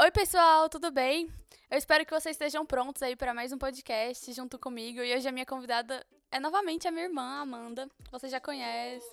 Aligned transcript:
Oi, 0.00 0.12
pessoal, 0.12 0.68
tudo 0.68 0.92
bem? 0.92 1.28
Eu 1.68 1.76
espero 1.76 2.06
que 2.06 2.12
vocês 2.12 2.34
estejam 2.36 2.64
prontos 2.64 3.02
aí 3.02 3.16
para 3.16 3.34
mais 3.34 3.52
um 3.52 3.58
podcast 3.58 4.32
junto 4.32 4.56
comigo. 4.56 5.02
E 5.02 5.12
hoje 5.12 5.26
a 5.26 5.32
minha 5.32 5.44
convidada 5.44 6.06
é 6.30 6.38
novamente 6.38 6.86
a 6.86 6.92
minha 6.92 7.06
irmã, 7.06 7.40
Amanda, 7.40 7.88
você 8.08 8.28
já 8.28 8.38
conhece. 8.40 9.04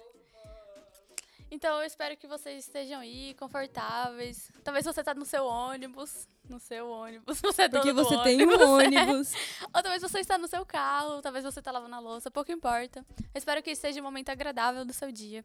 Então 1.49 1.79
eu 1.79 1.85
espero 1.85 2.15
que 2.15 2.27
vocês 2.27 2.65
estejam 2.65 2.99
aí, 2.99 3.33
confortáveis. 3.33 4.51
Talvez 4.63 4.85
você 4.85 5.03
tá 5.03 5.15
no 5.15 5.25
seu 5.25 5.45
ônibus, 5.47 6.27
no 6.47 6.59
seu 6.59 6.87
ônibus, 6.87 7.41
você 7.41 7.63
é 7.63 7.69
Porque 7.69 7.91
você 7.91 8.21
tem 8.21 8.45
um 8.45 8.53
ônibus. 8.53 8.69
ônibus. 8.69 9.33
Ou 9.73 9.81
talvez 9.81 10.03
você 10.03 10.19
está 10.19 10.37
no 10.37 10.47
seu 10.47 10.63
carro, 10.67 11.19
talvez 11.19 11.43
você 11.43 11.61
está 11.61 11.71
lavando 11.71 11.95
a 11.95 11.99
louça, 11.99 12.29
pouco 12.29 12.51
importa. 12.51 13.03
Eu 13.33 13.39
espero 13.39 13.63
que 13.63 13.75
seja 13.75 13.99
um 13.99 14.03
momento 14.03 14.29
agradável 14.29 14.85
do 14.85 14.93
seu 14.93 15.11
dia. 15.11 15.43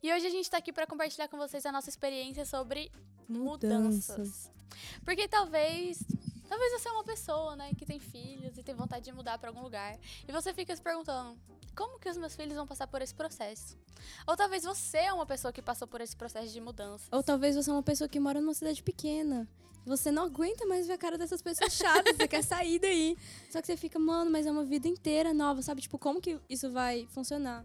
E 0.00 0.12
hoje 0.12 0.26
a 0.26 0.30
gente 0.30 0.44
está 0.44 0.58
aqui 0.58 0.72
para 0.72 0.86
compartilhar 0.86 1.26
com 1.28 1.36
vocês 1.36 1.66
a 1.66 1.72
nossa 1.72 1.88
experiência 1.88 2.44
sobre 2.44 2.90
mudanças. 3.28 4.16
Mudanças. 4.16 4.50
Porque 5.04 5.26
talvez, 5.26 5.98
talvez 6.48 6.72
você 6.72 6.88
é 6.88 6.92
uma 6.92 7.02
pessoa, 7.02 7.56
né, 7.56 7.72
que 7.76 7.84
tem 7.84 7.98
filhos 7.98 8.56
e 8.56 8.62
tem 8.62 8.74
vontade 8.74 9.04
de 9.04 9.12
mudar 9.12 9.38
para 9.38 9.50
algum 9.50 9.62
lugar. 9.62 9.98
E 10.26 10.30
você 10.30 10.54
fica 10.54 10.74
se 10.74 10.80
perguntando: 10.80 11.36
como 11.76 11.98
que 11.98 12.08
os 12.08 12.16
meus 12.16 12.36
filhos 12.36 12.54
vão 12.54 12.66
passar 12.66 12.86
por 12.86 13.02
esse 13.02 13.14
processo? 13.14 13.76
Ou 14.26 14.36
talvez 14.36 14.62
você 14.62 14.98
é 14.98 15.12
uma 15.12 15.26
pessoa 15.26 15.52
que 15.52 15.60
passou 15.60 15.88
por 15.88 16.00
esse 16.00 16.16
processo 16.16 16.52
de 16.52 16.60
mudança. 16.60 17.08
Ou 17.10 17.22
talvez 17.22 17.56
você 17.56 17.68
é 17.68 17.72
uma 17.72 17.82
pessoa 17.82 18.08
que 18.08 18.20
mora 18.20 18.40
numa 18.40 18.54
cidade 18.54 18.82
pequena. 18.82 19.48
Você 19.84 20.12
não 20.12 20.24
aguenta 20.24 20.66
mais 20.66 20.86
ver 20.86 20.92
a 20.92 20.98
cara 20.98 21.18
dessas 21.18 21.40
pessoas 21.42 21.72
chatas, 21.72 22.16
você 22.16 22.28
quer 22.28 22.44
sair 22.44 22.78
daí. 22.78 23.16
Só 23.50 23.60
que 23.60 23.66
você 23.66 23.76
fica, 23.76 23.98
mano, 23.98 24.30
mas 24.30 24.46
é 24.46 24.50
uma 24.50 24.64
vida 24.64 24.86
inteira 24.86 25.32
nova, 25.34 25.62
sabe? 25.62 25.80
Tipo, 25.80 25.98
como 25.98 26.20
que 26.20 26.38
isso 26.48 26.70
vai 26.70 27.06
funcionar? 27.10 27.64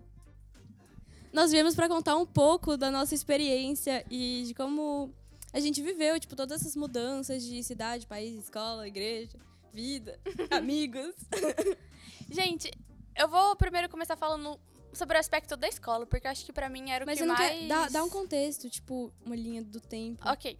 Nós 1.34 1.52
viemos 1.52 1.73
pra 1.73 1.90
contar 1.90 2.16
um 2.16 2.28
pouco 2.28 2.78
da 2.78 2.92
nossa 2.92 3.16
experiência 3.16 4.05
e 4.10 4.44
de 4.46 4.54
como 4.54 5.12
a 5.52 5.59
gente 5.59 5.82
viveu, 5.82 6.20
tipo, 6.20 6.36
todas 6.36 6.62
essas 6.62 6.76
mudanças 6.76 7.44
de 7.44 7.64
cidade, 7.64 8.06
país, 8.06 8.38
escola, 8.38 8.88
igreja, 8.88 9.39
vida, 9.73 10.20
amigos. 10.52 11.16
Gente, 12.30 12.72
eu 13.16 13.28
vou 13.28 13.56
primeiro 13.56 13.89
começar 13.89 14.16
falando 14.16 14.59
sobre 14.94 15.17
o 15.17 15.20
aspecto 15.20 15.58
da 15.58 15.67
escola, 15.67 16.06
porque 16.06 16.28
eu 16.28 16.31
acho 16.31 16.45
que 16.45 16.54
pra 16.54 16.70
mim 16.70 16.92
era 16.92 17.04
o 17.04 17.08
Mas 17.08 17.17
que 17.17 17.23
eu 17.23 17.28
não 17.28 17.36
mais. 17.36 17.67
Dá, 17.67 17.89
dá 17.89 18.04
um 18.04 18.09
contexto, 18.09 18.70
tipo, 18.70 19.11
uma 19.26 19.36
linha 19.36 19.64
do 19.64 19.80
tempo. 19.80 20.28
Ok. 20.28 20.58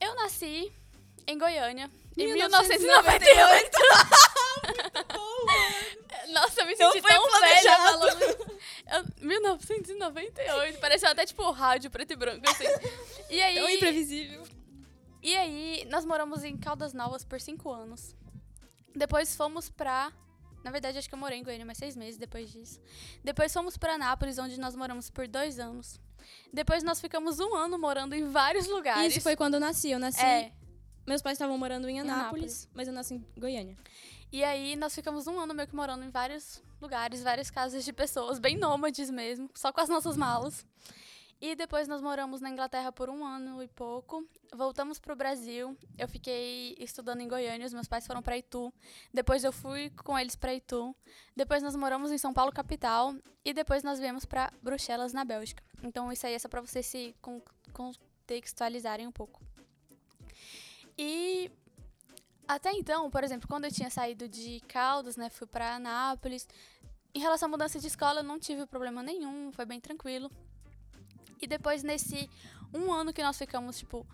Eu 0.00 0.14
nasci 0.16 0.72
em 1.26 1.38
Goiânia 1.38 1.90
em 2.16 2.32
1998. 2.32 3.24
1998. 3.24 3.78
Nossa, 6.32 6.60
eu 6.60 6.66
me 6.66 6.76
senti 6.76 7.00
tão 7.00 7.40
velha 7.40 7.76
falando. 7.76 8.47
Eu- 9.20 9.26
1998. 9.28 10.78
Pareceu 10.80 11.08
até 11.08 11.24
tipo 11.26 11.50
rádio 11.50 11.90
preto 11.90 12.12
e 12.12 12.16
branco, 12.16 12.48
assim. 12.48 12.64
E 13.30 13.40
aí. 13.42 13.54
Tão 13.56 13.68
imprevisível. 13.70 14.42
E 15.22 15.36
aí, 15.36 15.84
nós 15.90 16.04
moramos 16.04 16.44
em 16.44 16.56
Caldas 16.56 16.92
Novas 16.92 17.24
por 17.24 17.40
cinco 17.40 17.72
anos. 17.72 18.14
Depois 18.94 19.34
fomos 19.36 19.68
pra. 19.68 20.12
Na 20.64 20.70
verdade, 20.70 20.98
acho 20.98 21.08
que 21.08 21.14
eu 21.14 21.18
morei 21.18 21.38
em 21.38 21.42
Goiânia 21.42 21.64
mais 21.64 21.78
seis 21.78 21.96
meses 21.96 22.16
depois 22.18 22.50
disso. 22.52 22.80
Depois 23.22 23.52
fomos 23.52 23.76
pra 23.76 23.94
Anápolis, 23.94 24.38
onde 24.38 24.58
nós 24.58 24.74
moramos 24.74 25.08
por 25.10 25.26
dois 25.28 25.58
anos. 25.58 26.00
Depois 26.52 26.82
nós 26.82 27.00
ficamos 27.00 27.38
um 27.40 27.54
ano 27.54 27.78
morando 27.78 28.14
em 28.14 28.28
vários 28.28 28.66
lugares. 28.66 29.12
Isso 29.12 29.20
foi 29.22 29.36
quando 29.36 29.54
eu 29.54 29.60
nasci. 29.60 29.90
Eu 29.90 29.98
nasci. 29.98 30.20
É. 30.20 30.52
Meus 31.06 31.22
pais 31.22 31.36
estavam 31.36 31.56
morando 31.56 31.88
em 31.88 32.00
Anápolis, 32.00 32.20
Anápolis. 32.22 32.68
mas 32.74 32.86
eu 32.88 32.92
nasci 32.92 33.14
em 33.14 33.24
Goiânia. 33.40 33.76
E 34.30 34.44
aí 34.44 34.76
nós 34.76 34.94
ficamos 34.94 35.26
um 35.26 35.38
ano 35.40 35.54
meio 35.54 35.68
que 35.68 35.74
morando 35.74 36.04
em 36.04 36.10
vários 36.10 36.62
lugares, 36.80 37.22
várias 37.22 37.50
casas 37.50 37.84
de 37.84 37.92
pessoas, 37.92 38.38
bem 38.38 38.56
nômades 38.56 39.10
mesmo, 39.10 39.48
só 39.54 39.72
com 39.72 39.80
as 39.80 39.88
nossas 39.88 40.16
malas. 40.16 40.66
E 41.40 41.54
depois 41.54 41.86
nós 41.86 42.02
moramos 42.02 42.40
na 42.40 42.50
Inglaterra 42.50 42.90
por 42.90 43.08
um 43.08 43.24
ano 43.24 43.62
e 43.62 43.68
pouco. 43.68 44.26
Voltamos 44.52 44.98
pro 44.98 45.14
Brasil. 45.14 45.76
Eu 45.96 46.08
fiquei 46.08 46.74
estudando 46.80 47.20
em 47.20 47.28
Goiânia, 47.28 47.64
os 47.64 47.72
meus 47.72 47.86
pais 47.86 48.04
foram 48.04 48.20
para 48.20 48.36
Itu. 48.36 48.74
Depois 49.14 49.44
eu 49.44 49.52
fui 49.52 49.88
com 50.04 50.18
eles 50.18 50.34
para 50.34 50.52
Itu. 50.52 50.94
Depois 51.36 51.62
nós 51.62 51.76
moramos 51.76 52.10
em 52.10 52.18
São 52.18 52.34
Paulo 52.34 52.50
capital 52.52 53.14
e 53.44 53.54
depois 53.54 53.84
nós 53.84 54.00
viemos 54.00 54.24
para 54.24 54.52
Bruxelas 54.60 55.12
na 55.12 55.24
Bélgica. 55.24 55.62
Então 55.80 56.10
isso 56.10 56.26
aí 56.26 56.34
é 56.34 56.38
só 56.40 56.48
para 56.48 56.60
vocês 56.60 56.84
se 56.84 57.14
con- 57.22 57.40
contextualizarem 57.72 59.06
um 59.06 59.12
pouco. 59.12 59.40
E 60.98 61.52
até 62.48 62.72
então, 62.72 63.10
por 63.10 63.22
exemplo, 63.22 63.46
quando 63.46 63.66
eu 63.66 63.70
tinha 63.70 63.90
saído 63.90 64.26
de 64.26 64.60
Caldas, 64.66 65.18
né, 65.18 65.28
fui 65.28 65.46
pra 65.46 65.74
Anápolis. 65.74 66.48
Em 67.14 67.20
relação 67.20 67.46
à 67.46 67.50
mudança 67.50 67.78
de 67.78 67.86
escola, 67.86 68.20
eu 68.20 68.24
não 68.24 68.38
tive 68.38 68.64
problema 68.64 69.02
nenhum, 69.02 69.52
foi 69.52 69.66
bem 69.66 69.78
tranquilo. 69.78 70.30
E 71.40 71.46
depois, 71.46 71.82
nesse 71.82 72.28
um 72.72 72.92
ano 72.92 73.12
que 73.12 73.22
nós 73.22 73.36
ficamos, 73.36 73.78
tipo. 73.78 74.06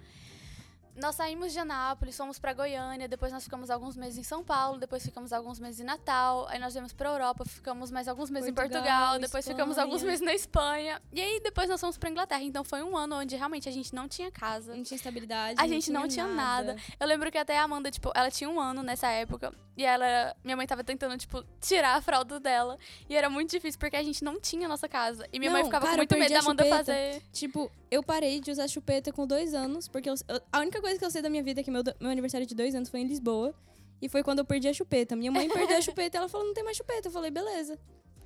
Nós 0.97 1.17
saímos 1.17 1.53
de 1.53 1.59
Anápolis, 1.59 2.17
fomos 2.17 2.39
pra 2.39 2.53
Goiânia, 2.53 3.09
depois 3.09 3.33
nós 3.33 3.43
ficamos 3.45 3.69
alguns 3.71 3.97
meses 3.97 4.19
em 4.19 4.23
São 4.23 4.45
Paulo, 4.45 4.79
depois 4.79 5.03
ficamos 5.05 5.33
alguns 5.33 5.59
meses 5.59 5.81
em 5.81 5.85
Natal, 5.85 6.47
aí 6.49 6.59
nós 6.59 6.73
viemos 6.73 6.93
pra 6.93 7.11
Europa, 7.11 7.45
ficamos 7.45 7.91
mais 7.91 8.07
alguns 8.07 8.31
meses 8.31 8.49
em 8.49 8.55
Portugal, 8.55 8.83
Portugal, 8.83 9.19
depois 9.19 9.47
ficamos 9.47 9.73
Espanha. 9.73 9.85
alguns 9.85 10.03
meses 10.03 10.21
na 10.21 10.35
Espanha, 10.35 11.03
e 11.13 11.21
aí 11.21 11.41
depois 11.41 11.69
nós 11.69 11.81
fomos 11.81 11.99
pra 11.99 12.11
Inglaterra. 12.11 12.43
Então 12.43 12.63
foi 12.63 12.83
um 12.83 12.97
ano 12.97 13.17
onde 13.17 13.35
realmente 13.35 13.69
a 13.69 13.73
gente 13.73 13.95
não 13.95 14.09
tinha 14.09 14.31
casa. 14.31 14.75
Não 14.75 14.83
tinha 14.83 14.97
estabilidade. 14.97 15.61
A 15.61 15.67
gente 15.67 15.91
não 15.91 16.07
tinha 16.07 16.27
nada. 16.27 16.77
Eu 16.99 17.07
lembro 17.07 17.31
que 17.31 17.39
até 17.39 17.59
a 17.59 17.63
Amanda, 17.65 17.91
tipo, 17.91 18.13
ela 18.15 18.31
tinha 18.31 18.49
um 18.49 18.61
ano 18.61 18.83
nessa 18.83 19.09
época. 19.09 19.53
E 19.77 19.85
ela. 19.85 20.37
Minha 20.45 20.57
mãe 20.57 20.67
tava 20.67 20.85
tentando, 20.85 21.17
tipo, 21.19 21.45
tirar 21.61 21.97
a 21.97 22.01
fralda 22.01 22.39
dela. 22.39 22.79
E 23.09 23.17
era 23.17 23.29
muito 23.29 23.51
difícil 23.51 23.79
porque 23.79 23.97
a 23.97 24.03
gente 24.03 24.23
não 24.23 24.41
tinha 24.41 24.69
nossa 24.69 24.89
casa. 24.89 25.27
E 25.33 25.39
minha 25.39 25.51
mãe 25.51 25.63
Não, 25.63 25.67
ficava 25.69 25.87
cara, 25.87 25.97
com 25.97 26.01
muito 26.01 26.17
medo 26.17 26.33
da 26.33 26.39
Amanda 26.39 26.65
fazer. 26.65 27.23
Tipo, 27.33 27.71
eu 27.95 28.03
parei 28.03 28.41
de 28.41 28.51
usar 28.51 28.69
chupeta 28.69 29.13
com 29.13 29.27
dois 29.27 29.55
anos, 29.55 29.89
porque 29.89 30.09
eu- 30.11 30.15
a 30.53 30.59
única 30.61 30.81
coisa 30.81 30.99
que 30.99 31.05
eu 31.05 31.11
sei 31.11 31.23
da 31.23 31.29
minha 31.31 31.43
vida 31.43 31.61
é 31.61 31.65
que 31.65 31.71
meu, 31.71 31.83
meu 32.01 32.11
aniversário 32.11 32.47
de 32.47 32.55
dois 32.55 32.75
anos 32.75 32.89
foi 32.89 33.01
em 33.01 33.07
Lisboa. 33.07 33.55
E 34.03 34.09
foi 34.09 34.23
quando 34.23 34.41
eu 34.41 34.45
perdi 34.45 34.69
a 34.69 34.73
chupeta. 34.75 35.17
Minha 35.17 35.33
mãe 35.33 35.49
perdeu 35.49 35.77
a 35.79 35.81
chupeta 35.83 36.17
e 36.17 36.19
ela 36.19 36.29
falou, 36.29 36.47
não 36.47 36.55
tem 36.55 36.63
mais 36.65 36.77
chupeta. 36.77 37.09
Eu 37.09 37.13
falei, 37.13 37.31
beleza. 37.31 37.79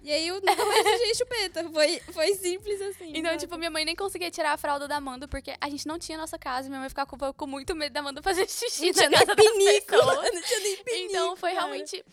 E 0.02 0.10
aí 0.10 0.26
eu 0.26 0.36
nunca 0.36 0.64
mais 0.64 0.86
usei 0.94 1.14
chupeta. 1.14 1.70
Foi, 1.70 2.00
foi 2.12 2.34
simples 2.34 2.80
assim. 2.80 3.10
Então, 3.10 3.30
sabe? 3.32 3.38
tipo, 3.38 3.56
minha 3.58 3.70
mãe 3.70 3.84
nem 3.84 3.94
conseguia 3.94 4.30
tirar 4.30 4.52
a 4.52 4.56
fralda 4.56 4.88
da 4.88 4.96
Amanda 4.96 5.28
porque 5.28 5.54
a 5.60 5.68
gente 5.68 5.86
não 5.86 5.98
tinha 5.98 6.16
nossa 6.18 6.38
casa. 6.38 6.68
Minha 6.68 6.80
mãe 6.80 6.88
ficava 6.88 7.08
com, 7.10 7.32
com 7.32 7.46
muito 7.46 7.74
medo 7.76 7.92
da 7.92 8.00
Amanda 8.00 8.22
fazer 8.22 8.48
xixi 8.48 8.86
não 8.86 8.92
tinha 8.92 9.10
na 9.10 9.18
nem 9.18 9.26
casa 9.26 9.36
pinico. 9.36 9.94
Não 10.34 10.42
tinha 10.42 10.60
nem 10.60 10.76
pinico, 10.84 11.10
Então 11.10 11.36
foi 11.36 11.50
cara. 11.52 11.66
realmente. 11.66 12.04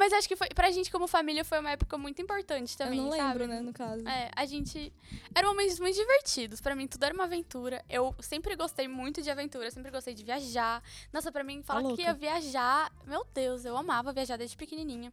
Mas 0.00 0.14
acho 0.14 0.26
que 0.26 0.34
foi, 0.34 0.48
pra 0.48 0.70
gente, 0.70 0.90
como 0.90 1.06
família, 1.06 1.44
foi 1.44 1.60
uma 1.60 1.72
época 1.72 1.98
muito 1.98 2.22
importante 2.22 2.74
também. 2.74 3.00
Eu 3.00 3.04
não 3.04 3.10
sabe? 3.12 3.22
lembro, 3.22 3.46
né, 3.46 3.60
no 3.60 3.70
caso. 3.70 4.08
É, 4.08 4.30
a 4.34 4.46
gente. 4.46 4.90
Eram 5.34 5.50
momentos 5.50 5.78
muito 5.78 5.94
divertidos. 5.94 6.58
Pra 6.58 6.74
mim, 6.74 6.86
tudo 6.86 7.04
era 7.04 7.12
uma 7.12 7.24
aventura. 7.24 7.84
Eu 7.86 8.14
sempre 8.18 8.56
gostei 8.56 8.88
muito 8.88 9.20
de 9.20 9.30
aventura, 9.30 9.70
sempre 9.70 9.90
gostei 9.90 10.14
de 10.14 10.24
viajar. 10.24 10.82
Nossa, 11.12 11.30
pra 11.30 11.44
mim, 11.44 11.62
falar 11.62 11.80
que 11.80 11.86
louca. 11.88 12.00
ia 12.00 12.14
viajar. 12.14 12.90
Meu 13.04 13.26
Deus, 13.34 13.66
eu 13.66 13.76
amava 13.76 14.10
viajar 14.10 14.38
desde 14.38 14.56
pequenininha. 14.56 15.12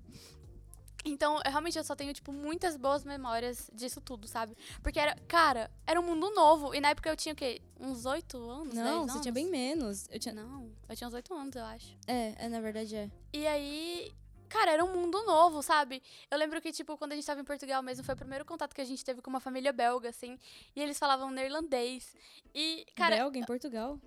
Então, 1.04 1.36
eu 1.44 1.52
realmente 1.52 1.78
eu 1.78 1.84
só 1.84 1.94
tenho, 1.94 2.14
tipo, 2.14 2.31
muitas 2.31 2.78
boas 2.78 3.04
memórias 3.04 3.69
disso 3.74 4.00
tudo, 4.00 4.25
sabe? 4.25 4.56
Porque 4.81 5.00
era, 5.00 5.18
cara, 5.28 5.69
era 5.86 6.00
um 6.00 6.04
mundo 6.04 6.30
novo. 6.34 6.74
E 6.74 6.80
na 6.80 6.92
época 6.92 7.09
eu 7.09 7.16
tinha 7.18 7.34
o 7.34 7.36
quê? 7.36 7.62
Uns 7.78 8.06
oito 8.06 8.38
anos? 8.50 8.74
Não, 8.74 9.06
10 9.06 9.12
você 9.12 9.19
tinha 9.19 9.31
anos? 9.31 9.34
bem 9.34 9.50
menos. 9.50 10.08
Eu 10.09 10.18
tinha... 10.18 10.34
Não, 10.34 10.72
eu 10.88 10.96
tinha 10.96 11.09
uns 11.09 11.14
oito 11.14 11.34
anos, 11.34 11.54
eu 11.58 11.66
acho. 11.66 11.94
É, 12.08 12.46
é, 12.46 12.48
na 12.48 12.62
verdade 12.62 12.96
é. 12.96 13.12
E 13.34 13.46
aí, 13.46 14.14
cara, 14.47 14.72
era 14.72 14.84
um 14.84 14.94
mundo 14.94 15.24
novo, 15.25 15.62
sabe? 15.62 16.02
Eu 16.31 16.38
lembro 16.38 16.62
que, 16.62 16.72
tipo, 16.72 16.97
quando 16.97 17.12
a 17.12 17.16
gente 17.16 17.25
tava 17.25 17.41
em 17.41 17.46
Portugal 17.46 17.81
mesmo, 17.84 18.03
foi 18.03 18.16
o 18.16 18.18
primeiro 18.18 18.46
contato 18.46 18.74
que 18.74 18.81
a 18.81 18.85
gente 18.85 19.03
teve 19.03 19.22
com 19.22 19.30
uma 19.30 19.40
família 19.40 19.72
belga, 19.72 20.09
assim. 20.09 20.38
E 20.75 20.81
eles 20.81 20.97
falavam 20.97 21.30
neerlandês. 21.31 22.16
E, 22.53 22.86
cara, 22.96 23.16
Belga, 23.18 23.38
em 23.40 23.44
Portugal. 23.46 24.00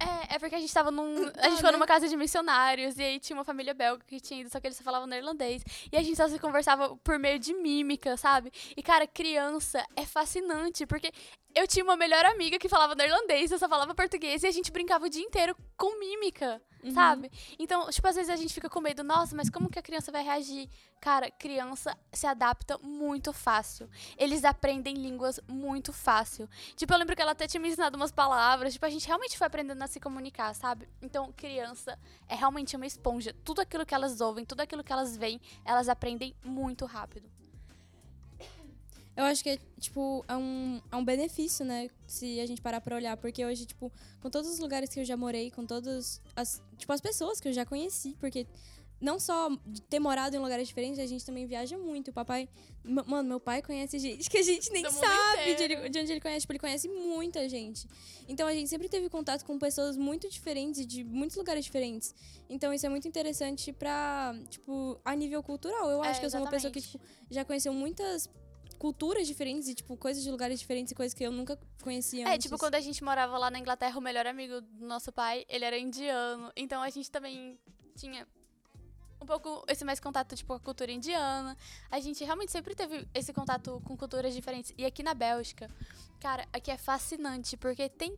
é, 0.00 0.34
é 0.34 0.38
porque 0.38 0.54
a 0.54 0.60
gente 0.60 0.72
tava 0.74 0.90
num. 0.90 1.26
A 1.28 1.32
Ah, 1.46 1.48
gente 1.50 1.60
foi 1.60 1.70
né? 1.70 1.72
numa 1.72 1.86
casa 1.86 2.08
de 2.08 2.16
missionários, 2.16 2.98
e 2.98 3.02
aí 3.02 3.20
tinha 3.20 3.36
uma 3.36 3.44
família 3.44 3.72
belga 3.74 4.04
que 4.06 4.18
tinha 4.20 4.40
ido, 4.40 4.50
só 4.50 4.60
que 4.60 4.66
eles 4.66 4.76
só 4.76 4.82
falavam 4.84 5.06
neerlandês. 5.06 5.62
E 5.92 5.96
a 5.96 6.02
gente 6.02 6.16
só 6.16 6.28
se 6.28 6.38
conversava 6.38 6.96
por 6.96 7.18
meio 7.18 7.38
de 7.38 7.54
mímica, 7.54 8.16
sabe? 8.16 8.52
E, 8.76 8.82
cara, 8.82 9.06
criança 9.06 9.84
é 9.96 10.04
fascinante, 10.04 10.84
porque 10.86 11.10
eu 11.54 11.66
tinha 11.66 11.84
uma 11.84 11.96
melhor 11.96 12.24
amiga 12.24 12.58
que 12.58 12.68
falava 12.68 12.94
neerlandês, 12.94 13.50
eu 13.50 13.58
só 13.58 13.68
falava 13.68 13.94
português, 13.94 14.42
e 14.42 14.46
a 14.46 14.50
gente 14.50 14.70
brincava 14.72 15.06
o 15.06 15.08
dia 15.08 15.22
inteiro 15.22 15.56
com 15.76 15.98
mímica, 15.98 16.60
Uhum. 16.82 16.90
sabe? 16.92 17.30
Então, 17.58 17.88
tipo, 17.88 18.06
às 18.06 18.14
vezes 18.14 18.30
a 18.30 18.36
gente 18.36 18.52
fica 18.52 18.68
com 18.68 18.80
medo, 18.80 19.02
nossa, 19.02 19.34
mas 19.34 19.48
como 19.48 19.70
que 19.70 19.78
a 19.78 19.82
criança 19.82 20.12
vai 20.12 20.22
reagir? 20.22 20.68
Cara, 21.00 21.30
criança 21.30 21.96
se 22.12 22.26
adapta 22.26 22.76
muito 22.78 23.32
fácil. 23.32 23.88
Eles 24.18 24.44
aprendem 24.44 24.94
línguas 24.94 25.40
muito 25.48 25.92
fácil. 25.92 26.48
Tipo, 26.76 26.92
eu 26.92 26.98
lembro 26.98 27.14
que 27.16 27.22
ela 27.22 27.32
até 27.32 27.46
tinha 27.46 27.60
me 27.60 27.68
ensinado 27.68 27.96
umas 27.96 28.12
palavras. 28.12 28.72
Tipo, 28.74 28.86
a 28.86 28.90
gente 28.90 29.06
realmente 29.06 29.36
foi 29.38 29.46
aprendendo 29.46 29.82
a 29.82 29.86
se 29.86 29.98
comunicar, 30.00 30.54
sabe? 30.54 30.88
Então, 31.00 31.32
criança 31.32 31.98
é 32.28 32.34
realmente 32.34 32.76
uma 32.76 32.86
esponja. 32.86 33.34
Tudo 33.44 33.60
aquilo 33.60 33.84
que 33.86 33.94
elas 33.94 34.20
ouvem, 34.20 34.44
tudo 34.44 34.60
aquilo 34.60 34.84
que 34.84 34.92
elas 34.92 35.16
veem, 35.16 35.40
elas 35.64 35.88
aprendem 35.88 36.34
muito 36.44 36.84
rápido. 36.86 37.30
Eu 39.16 39.24
acho 39.24 39.42
que 39.44 39.50
é, 39.50 39.58
tipo, 39.78 40.24
é 40.26 40.36
um, 40.36 40.80
é 40.90 40.96
um 40.96 41.04
benefício, 41.04 41.64
né? 41.64 41.88
Se 42.06 42.40
a 42.40 42.46
gente 42.46 42.60
parar 42.60 42.80
pra 42.80 42.96
olhar. 42.96 43.16
Porque 43.16 43.44
hoje, 43.44 43.64
tipo, 43.64 43.92
com 44.20 44.28
todos 44.28 44.50
os 44.50 44.58
lugares 44.58 44.90
que 44.90 44.98
eu 45.00 45.04
já 45.04 45.16
morei, 45.16 45.50
com 45.50 45.64
todas 45.64 46.20
as, 46.34 46.60
tipo, 46.76 46.92
as 46.92 47.00
pessoas 47.00 47.40
que 47.40 47.46
eu 47.48 47.52
já 47.52 47.64
conheci, 47.64 48.16
porque 48.18 48.44
não 49.00 49.20
só 49.20 49.50
ter 49.90 49.98
morado 50.00 50.34
em 50.34 50.38
lugares 50.38 50.66
diferentes, 50.66 50.98
a 50.98 51.06
gente 51.06 51.24
também 51.26 51.46
viaja 51.46 51.76
muito. 51.78 52.08
O 52.08 52.12
papai. 52.12 52.48
Mano, 52.82 53.28
meu 53.28 53.40
pai 53.40 53.62
conhece 53.62 53.98
gente 53.98 54.28
que 54.28 54.38
a 54.38 54.42
gente 54.42 54.70
nem 54.72 54.84
sabe 54.90 55.54
de, 55.54 55.62
ele- 55.62 55.88
de 55.88 55.98
onde 56.00 56.10
ele 56.12 56.20
conhece. 56.20 56.40
Tipo, 56.40 56.52
ele 56.52 56.58
conhece 56.58 56.88
muita 56.88 57.48
gente. 57.48 57.86
Então 58.28 58.48
a 58.48 58.52
gente 58.52 58.68
sempre 58.68 58.88
teve 58.88 59.08
contato 59.08 59.44
com 59.44 59.58
pessoas 59.58 59.96
muito 59.96 60.28
diferentes 60.28 60.80
e 60.80 60.84
de 60.84 61.04
muitos 61.04 61.36
lugares 61.36 61.64
diferentes. 61.64 62.14
Então 62.48 62.72
isso 62.74 62.84
é 62.84 62.88
muito 62.88 63.06
interessante 63.06 63.72
pra, 63.72 64.34
tipo, 64.50 64.98
a 65.04 65.14
nível 65.14 65.42
cultural. 65.42 65.88
Eu 65.90 66.02
acho 66.02 66.16
É, 66.16 66.20
que 66.20 66.26
eu 66.26 66.30
sou 66.30 66.40
uma 66.40 66.50
pessoa 66.50 66.70
que, 66.72 66.80
tipo, 66.80 67.00
já 67.30 67.44
conheceu 67.44 67.72
muitas 67.72 68.28
culturas 68.84 69.26
diferentes 69.26 69.66
e, 69.66 69.74
tipo, 69.74 69.96
coisas 69.96 70.22
de 70.22 70.30
lugares 70.30 70.60
diferentes 70.60 70.92
e 70.92 70.94
coisas 70.94 71.14
que 71.14 71.24
eu 71.24 71.32
nunca 71.32 71.58
conhecia 71.82 72.28
É, 72.28 72.34
antes. 72.34 72.42
tipo, 72.44 72.58
quando 72.58 72.74
a 72.74 72.80
gente 72.80 73.02
morava 73.02 73.38
lá 73.38 73.50
na 73.50 73.58
Inglaterra, 73.58 73.96
o 73.96 74.00
melhor 74.02 74.26
amigo 74.26 74.60
do 74.60 74.86
nosso 74.86 75.10
pai, 75.10 75.46
ele 75.48 75.64
era 75.64 75.78
indiano. 75.78 76.52
Então 76.54 76.82
a 76.82 76.90
gente 76.90 77.10
também 77.10 77.58
tinha 77.96 78.28
um 79.22 79.24
pouco 79.24 79.64
esse 79.68 79.86
mais 79.86 79.98
contato, 79.98 80.36
tipo, 80.36 80.48
com 80.48 80.52
a 80.56 80.60
cultura 80.60 80.92
indiana. 80.92 81.56
A 81.90 81.98
gente 81.98 82.22
realmente 82.24 82.52
sempre 82.52 82.74
teve 82.74 83.08
esse 83.14 83.32
contato 83.32 83.80
com 83.86 83.96
culturas 83.96 84.34
diferentes. 84.34 84.74
E 84.76 84.84
aqui 84.84 85.02
na 85.02 85.14
Bélgica, 85.14 85.70
cara, 86.20 86.46
aqui 86.52 86.70
é 86.70 86.76
fascinante, 86.76 87.56
porque 87.56 87.88
tem 87.88 88.14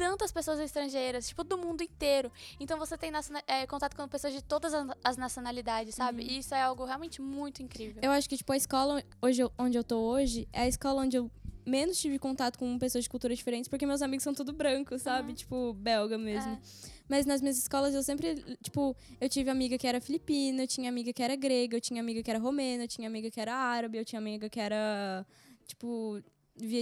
tantas 0.00 0.32
pessoas 0.32 0.58
estrangeiras, 0.58 1.28
tipo, 1.28 1.44
do 1.44 1.58
mundo 1.58 1.82
inteiro. 1.82 2.32
Então 2.58 2.78
você 2.78 2.96
tem 2.96 3.12
é, 3.46 3.66
contato 3.66 3.94
com 3.94 4.08
pessoas 4.08 4.32
de 4.32 4.42
todas 4.42 4.72
as- 5.04 5.18
nacionalidades, 5.18 5.94
sabe? 5.94 6.22
E 6.22 6.38
isso 6.38 6.54
é 6.54 6.62
algo 6.62 6.86
realmente 6.86 7.20
muito 7.20 7.62
incrível. 7.62 8.00
Eu 8.02 8.10
acho 8.10 8.26
que, 8.26 8.34
tipo, 8.38 8.50
a 8.50 8.56
escola 8.56 9.02
hoje, 9.20 9.42
onde 9.58 9.76
eu 9.76 9.84
tô 9.84 9.98
hoje 10.00 10.48
é 10.54 10.62
a 10.62 10.68
escola 10.68 11.02
onde 11.02 11.18
eu 11.18 11.30
menos 11.66 12.00
tive 12.00 12.18
contato 12.18 12.58
com 12.58 12.78
pessoas 12.78 13.04
de 13.04 13.10
culturas 13.10 13.36
diferentes, 13.36 13.68
porque 13.68 13.84
meus 13.84 14.00
amigos 14.00 14.24
são 14.24 14.32
tudo 14.32 14.54
brancos, 14.54 15.02
sabe? 15.02 15.28
Uhum. 15.28 15.34
Tipo, 15.34 15.72
belga 15.74 16.16
mesmo. 16.16 16.50
É. 16.52 16.58
Mas 17.06 17.26
nas 17.26 17.42
minhas 17.42 17.58
escolas 17.58 17.94
eu 17.94 18.02
sempre, 18.02 18.42
tipo, 18.62 18.96
eu 19.20 19.28
tive 19.28 19.50
amiga 19.50 19.76
que 19.76 19.86
era 19.86 20.00
filipina, 20.00 20.62
eu 20.62 20.66
tinha 20.66 20.88
amiga 20.88 21.12
que 21.12 21.22
era 21.22 21.36
grega, 21.36 21.76
eu 21.76 21.80
tinha 21.80 22.00
amiga 22.00 22.22
que 22.22 22.30
era 22.30 22.38
romena, 22.38 22.84
eu 22.84 22.88
tinha 22.88 23.06
amiga 23.06 23.30
que 23.30 23.38
era 23.38 23.54
árabe, 23.54 23.98
eu 23.98 24.04
tinha 24.04 24.18
amiga 24.18 24.48
que 24.48 24.58
era, 24.58 25.26
tipo. 25.66 26.22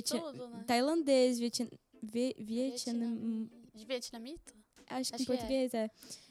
Tudo, 0.04 0.48
né? 0.48 0.64
tailandês, 0.66 1.38
vietnam... 1.38 1.68
vi- 2.02 2.34
vietnam... 2.38 3.48
De 3.74 3.84
vietnamita? 3.84 4.52
Acho 4.88 5.10
que 5.10 5.14
Acho 5.16 5.22
em 5.22 5.26
que 5.26 5.32
é. 5.32 5.36
português 5.36 5.74
é. 5.74 5.90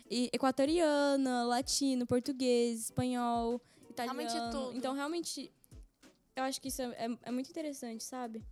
E 0.09 0.29
equatoriana, 0.33 1.43
latino, 1.45 2.05
português, 2.07 2.85
espanhol, 2.85 3.61
italiano. 3.89 4.19
Realmente 4.19 4.51
tudo. 4.51 4.75
Então, 4.77 4.93
realmente, 4.93 5.51
eu 6.35 6.43
acho 6.43 6.59
que 6.61 6.67
isso 6.69 6.81
é, 6.81 7.05
é- 7.05 7.17
é 7.23 7.31
muito 7.31 7.49
interessante, 7.49 8.03
sabe? 8.03 8.43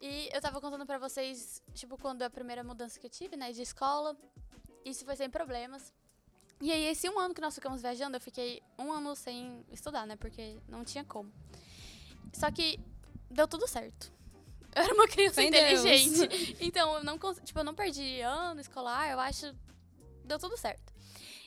E 0.00 0.28
eu 0.32 0.40
tava 0.40 0.60
contando 0.60 0.86
pra 0.86 0.98
vocês, 0.98 1.62
tipo, 1.74 1.96
quando 1.98 2.22
a 2.22 2.30
primeira 2.30 2.62
mudança 2.62 2.98
que 3.00 3.06
eu 3.06 3.10
tive, 3.10 3.36
né, 3.36 3.50
de 3.52 3.62
escola, 3.62 4.16
isso 4.84 5.04
foi 5.04 5.16
sem 5.16 5.28
problemas. 5.30 5.92
E 6.60 6.70
aí, 6.72 6.84
esse 6.86 7.08
um 7.08 7.18
ano 7.18 7.32
que 7.34 7.40
nós 7.40 7.54
ficamos 7.54 7.80
viajando, 7.80 8.16
eu 8.16 8.20
fiquei 8.20 8.60
um 8.78 8.92
ano 8.92 9.14
sem 9.16 9.64
estudar, 9.72 10.06
né, 10.06 10.16
porque 10.16 10.58
não 10.68 10.84
tinha 10.84 11.04
como. 11.04 11.32
Só 12.32 12.50
que 12.50 12.78
deu 13.30 13.46
tudo 13.48 13.66
certo. 13.66 14.12
Eu 14.78 14.84
era 14.84 14.94
uma 14.94 15.08
criança 15.08 15.42
em 15.42 15.50
Deus. 15.50 15.80
inteligente. 15.80 16.56
Então, 16.60 16.96
eu 16.96 17.04
não, 17.04 17.18
tipo, 17.44 17.58
eu 17.58 17.64
não 17.64 17.74
perdi 17.74 18.20
ano 18.20 18.60
escolar, 18.60 19.10
eu 19.10 19.18
acho. 19.18 19.54
Deu 20.24 20.38
tudo 20.38 20.56
certo. 20.56 20.92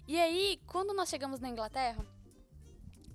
E 0.07 0.19
aí, 0.19 0.59
quando 0.67 0.93
nós 0.93 1.09
chegamos 1.09 1.39
na 1.39 1.47
Inglaterra, 1.47 2.05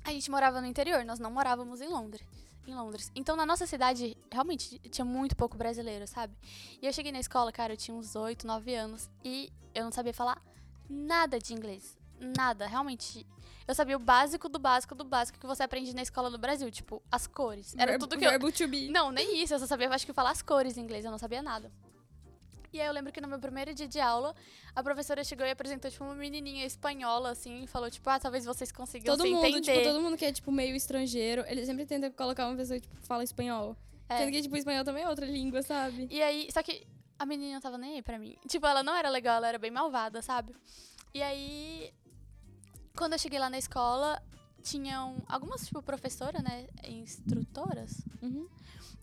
a 0.05 0.11
gente 0.13 0.31
morava 0.31 0.61
no 0.61 0.67
interior, 0.67 1.05
nós 1.05 1.19
não 1.19 1.31
morávamos 1.31 1.81
em 1.81 1.89
Londres. 1.89 2.27
Em 2.67 2.75
Londres. 2.75 3.13
Então, 3.15 3.37
na 3.37 3.45
nossa 3.45 3.67
cidade, 3.67 4.17
realmente 4.33 4.79
tinha 4.89 5.05
muito 5.05 5.37
pouco 5.37 5.57
brasileiro, 5.57 6.07
sabe? 6.07 6.35
E 6.81 6.87
eu 6.87 6.93
cheguei 6.93 7.13
na 7.13 7.21
escola, 7.21 7.53
cara, 7.53 7.75
eu 7.75 7.77
tinha 7.77 7.97
uns 7.97 8.17
8, 8.17 8.47
9 8.47 8.75
anos 8.75 9.11
e 9.25 9.53
eu 9.75 9.85
não 9.85 9.93
sabia 9.93 10.15
falar 10.15 10.43
nada 10.89 11.39
de 11.39 11.53
inglês. 11.53 11.97
Nada, 12.21 12.67
realmente. 12.67 13.27
Eu 13.69 13.75
sabia 13.75 13.97
o 13.97 14.01
básico 14.01 14.49
do 14.49 14.59
básico 14.59 14.95
do 14.95 15.05
básico 15.05 15.39
que 15.41 15.47
você 15.47 15.63
aprende 15.63 15.95
na 15.95 16.03
escola 16.03 16.31
no 16.31 16.39
Brasil, 16.39 16.71
tipo, 16.71 17.03
as 17.11 17.27
cores. 17.27 17.75
Era 17.77 17.93
Verbo- 17.93 18.07
tudo 18.07 18.19
que 18.19 18.25
eu, 18.25 18.31
Verbo 18.31 18.53
to 18.53 18.69
be. 18.69 18.89
não, 18.89 19.11
nem 19.11 19.43
isso. 19.43 19.55
Eu 19.55 19.59
só 19.59 19.67
sabia, 19.67 19.89
acho 19.91 20.07
que 20.07 20.13
falar 20.13 20.31
as 20.31 20.41
cores 20.43 20.77
em 20.77 20.83
inglês. 20.83 21.05
Eu 21.05 21.11
não 21.11 21.19
sabia 21.19 21.43
nada. 21.43 21.71
E 22.73 22.81
aí 22.81 22.87
eu 22.87 22.93
lembro 22.93 23.11
que 23.13 23.21
no 23.21 23.29
meu 23.29 23.39
primeiro 23.39 23.73
dia 23.75 23.89
de 23.89 23.99
aula, 23.99 24.35
a 24.75 24.83
professora 24.83 25.25
chegou 25.25 25.47
e 25.47 25.51
apresentou, 25.51 25.91
tipo, 25.91 26.05
uma 26.05 26.15
menininha 26.15 26.65
espanhola, 26.67 27.31
assim, 27.31 27.63
e 27.65 27.67
falou, 27.67 27.91
tipo, 27.91 28.09
ah, 28.11 28.21
talvez 28.21 28.45
vocês 28.45 28.71
consigam 28.71 29.17
Todo 29.17 29.23
se 29.27 29.31
mundo, 29.33 29.47
entender. 29.47 29.73
tipo, 29.73 29.85
todo 29.85 30.01
mundo 30.03 30.17
que 30.17 30.25
é, 30.27 30.33
tipo, 30.33 30.53
meio 30.53 30.77
estrangeiro, 30.77 31.43
ele 31.49 31.65
sempre 31.65 31.87
tenta 31.87 32.11
colocar 32.11 32.47
uma 32.47 32.57
pessoa 32.57 32.79
que, 32.79 32.87
tipo, 32.87 33.01
fala 33.07 33.25
espanhol. 33.25 33.77
É. 34.09 34.19
Sendo 34.19 34.31
que, 34.31 34.43
tipo, 34.43 34.57
espanhol 34.57 34.85
também 34.85 35.05
é 35.05 35.09
outra 35.09 35.25
língua, 35.27 35.63
sabe? 35.63 36.07
E 36.11 36.23
aí, 36.23 36.49
só 36.53 36.63
que 36.63 36.87
a 37.19 37.25
menina 37.25 37.55
não 37.55 37.61
tava 37.61 37.79
nem 37.79 37.95
aí 37.95 38.03
pra 38.03 38.19
mim. 38.19 38.37
Tipo, 38.47 38.67
ela 38.67 38.83
não 38.83 38.95
era 38.95 39.09
legal, 39.09 39.37
ela 39.39 39.49
era 39.49 39.59
bem 39.59 39.71
malvada, 39.71 40.21
sabe? 40.21 40.55
E 41.15 41.23
aí, 41.23 41.93
quando 42.97 43.13
eu 43.15 43.19
cheguei 43.19 43.39
lá 43.39 43.49
na 43.51 43.59
escola, 43.59 44.21
tinham 44.63 45.23
algumas, 45.29 45.65
tipo, 45.67 45.81
professoras, 45.83 46.43
né, 46.43 46.67
instrutoras, 46.85 48.05
Uhum. 48.23 48.49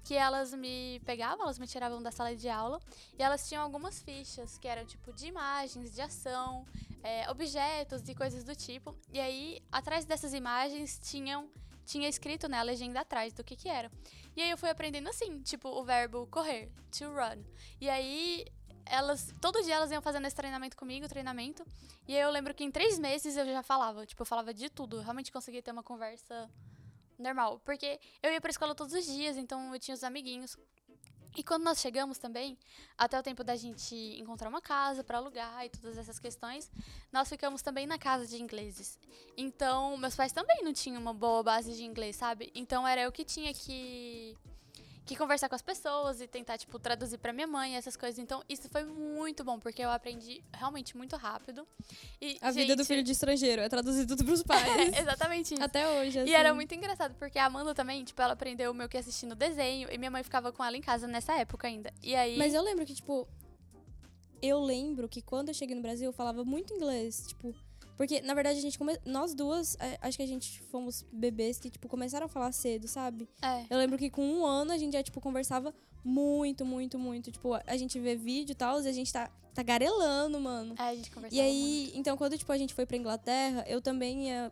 que 0.03 0.15
elas 0.15 0.53
me 0.53 0.99
pegavam, 1.05 1.43
elas 1.43 1.57
me 1.57 1.65
tiravam 1.67 2.01
da 2.03 2.11
sala 2.11 2.35
de 2.35 2.49
aula 2.49 2.79
e 3.17 3.23
elas 3.23 3.47
tinham 3.47 3.63
algumas 3.63 4.01
fichas 4.01 4.57
que 4.57 4.67
eram 4.67 4.85
tipo 4.85 5.13
de 5.13 5.27
imagens, 5.27 5.93
de 5.93 6.01
ação, 6.01 6.65
é, 7.01 7.29
objetos 7.31 8.01
e 8.09 8.13
coisas 8.13 8.43
do 8.43 8.53
tipo. 8.55 8.93
E 9.13 9.19
aí, 9.19 9.61
atrás 9.71 10.03
dessas 10.05 10.33
imagens 10.33 10.99
tinham 11.01 11.49
tinha 11.85 12.07
escrito 12.07 12.47
né, 12.47 12.57
a 12.59 12.63
legenda 12.63 13.01
atrás 13.01 13.33
do 13.33 13.43
que 13.43 13.57
que 13.57 13.67
era. 13.67 13.91
E 14.37 14.41
aí 14.41 14.49
eu 14.49 14.57
fui 14.57 14.69
aprendendo 14.69 15.09
assim, 15.09 15.41
tipo 15.41 15.67
o 15.67 15.83
verbo 15.83 16.25
correr, 16.27 16.71
to 16.97 17.05
run. 17.11 17.43
E 17.79 17.89
aí 17.89 18.45
elas 18.85 19.33
todo 19.41 19.61
dia 19.63 19.75
elas 19.75 19.91
iam 19.91 20.01
fazendo 20.01 20.25
esse 20.25 20.35
treinamento 20.35 20.77
comigo, 20.77 21.07
treinamento. 21.07 21.65
E 22.07 22.15
eu 22.15 22.29
lembro 22.29 22.53
que 22.53 22.63
em 22.63 22.71
três 22.71 22.99
meses 22.99 23.37
eu 23.37 23.45
já 23.45 23.63
falava, 23.63 24.05
tipo 24.05 24.21
eu 24.21 24.25
falava 24.25 24.53
de 24.53 24.69
tudo, 24.69 24.97
eu 24.97 25.01
realmente 25.01 25.31
conseguia 25.31 25.61
ter 25.61 25.71
uma 25.71 25.83
conversa 25.83 26.49
normal. 27.17 27.59
Porque 27.63 27.99
eu 28.21 28.31
ia 28.31 28.41
pra 28.41 28.51
escola 28.51 28.75
todos 28.75 28.93
os 28.93 29.05
dias, 29.05 29.37
então 29.37 29.73
eu 29.73 29.79
tinha 29.79 29.95
os 29.95 30.03
amiguinhos. 30.03 30.57
E 31.35 31.43
quando 31.43 31.63
nós 31.63 31.79
chegamos 31.79 32.19
também, 32.19 32.57
até 32.95 33.19
o 33.19 33.23
tempo 33.23 33.43
da 33.43 33.55
gente 33.55 33.95
encontrar 34.19 34.49
uma 34.49 34.61
casa 34.61 35.03
pra 35.03 35.17
alugar 35.17 35.65
e 35.65 35.69
todas 35.69 35.97
essas 35.97 36.19
questões, 36.19 36.71
nós 37.11 37.27
ficamos 37.27 37.63
também 37.63 37.87
na 37.87 37.97
casa 37.97 38.27
de 38.27 38.41
ingleses. 38.41 38.99
Então, 39.35 39.97
meus 39.97 40.15
pais 40.15 40.31
também 40.31 40.63
não 40.63 40.71
tinham 40.71 41.01
uma 41.01 41.13
boa 41.13 41.41
base 41.41 41.73
de 41.75 41.83
inglês, 41.83 42.17
sabe? 42.17 42.51
Então 42.53 42.87
era 42.87 43.01
eu 43.01 43.11
que 43.11 43.25
tinha 43.25 43.51
que 43.51 44.37
que 45.05 45.15
conversar 45.17 45.49
com 45.49 45.55
as 45.55 45.61
pessoas 45.61 46.21
e 46.21 46.27
tentar 46.27 46.57
tipo 46.57 46.79
traduzir 46.79 47.17
pra 47.17 47.33
minha 47.33 47.45
mãe 47.47 47.75
essas 47.75 47.97
coisas. 47.97 48.17
Então, 48.19 48.41
isso 48.47 48.69
foi 48.69 48.83
muito 48.83 49.43
bom, 49.43 49.59
porque 49.59 49.81
eu 49.81 49.91
aprendi 49.91 50.43
realmente 50.53 50.95
muito 50.95 51.15
rápido. 51.17 51.67
E 52.21 52.37
A 52.41 52.51
vida 52.51 52.75
do 52.75 52.79
gente, 52.83 52.87
filho 52.87 53.03
de 53.03 53.11
estrangeiro 53.11 53.61
é 53.61 53.67
traduzir 53.69 54.05
tudo 54.05 54.23
pros 54.23 54.41
pais. 54.43 54.93
é 54.93 55.01
exatamente 55.01 55.53
isso. 55.53 55.63
Até 55.63 55.87
hoje, 55.99 56.19
assim. 56.19 56.29
E 56.31 56.33
era 56.33 56.53
muito 56.53 56.73
engraçado, 56.73 57.15
porque 57.15 57.37
a 57.37 57.45
Amanda 57.45 57.75
também, 57.75 58.03
tipo, 58.03 58.21
ela 58.21 58.33
aprendeu 58.33 58.71
o 58.71 58.73
meu 58.73 58.87
que 58.87 58.97
assistindo 58.97 59.35
desenho, 59.35 59.89
e 59.91 59.97
minha 59.97 60.11
mãe 60.11 60.23
ficava 60.23 60.51
com 60.51 60.63
ela 60.63 60.77
em 60.77 60.81
casa 60.81 61.05
nessa 61.05 61.33
época 61.37 61.67
ainda. 61.67 61.93
E 62.01 62.15
aí. 62.15 62.37
Mas 62.37 62.53
eu 62.53 62.61
lembro 62.63 62.85
que, 62.85 62.93
tipo. 62.95 63.27
Eu 64.41 64.59
lembro 64.59 65.07
que 65.07 65.21
quando 65.21 65.49
eu 65.49 65.53
cheguei 65.53 65.73
no 65.75 65.81
Brasil, 65.81 66.05
eu 66.07 66.13
falava 66.13 66.43
muito 66.45 66.73
inglês. 66.73 67.27
Tipo. 67.27 67.53
Porque, 67.97 68.21
na 68.21 68.33
verdade, 68.33 68.57
a 68.57 68.61
gente 68.61 68.77
come... 68.77 68.97
Nós 69.05 69.33
duas, 69.33 69.77
a- 69.79 70.07
acho 70.07 70.17
que 70.17 70.23
a 70.23 70.27
gente 70.27 70.61
fomos 70.63 71.05
bebês 71.11 71.59
que, 71.59 71.69
tipo, 71.69 71.87
começaram 71.87 72.25
a 72.25 72.29
falar 72.29 72.51
cedo, 72.51 72.87
sabe? 72.87 73.29
É. 73.41 73.65
Eu 73.69 73.77
lembro 73.77 73.97
que 73.97 74.09
com 74.09 74.25
um 74.25 74.45
ano 74.45 74.71
a 74.71 74.77
gente 74.77 74.93
já, 74.93 75.03
tipo, 75.03 75.21
conversava 75.21 75.73
muito, 76.03 76.65
muito, 76.65 76.97
muito. 76.97 77.31
Tipo, 77.31 77.53
a 77.53 77.77
gente 77.77 77.99
vê 77.99 78.15
vídeo 78.15 78.51
e 78.53 78.55
tal, 78.55 78.81
e 78.81 78.87
a 78.87 78.91
gente 78.91 79.11
tá, 79.13 79.29
tá 79.53 79.61
garelando, 79.63 80.39
mano. 80.39 80.75
É, 80.77 80.83
a 80.89 80.95
gente 80.95 81.11
conversava 81.11 81.35
E 81.35 81.45
aí, 81.45 81.91
então, 81.95 82.17
quando, 82.17 82.37
tipo, 82.37 82.51
a 82.51 82.57
gente 82.57 82.73
foi 82.73 82.85
pra 82.85 82.97
Inglaterra, 82.97 83.63
eu 83.67 83.81
também 83.81 84.27
ia. 84.29 84.51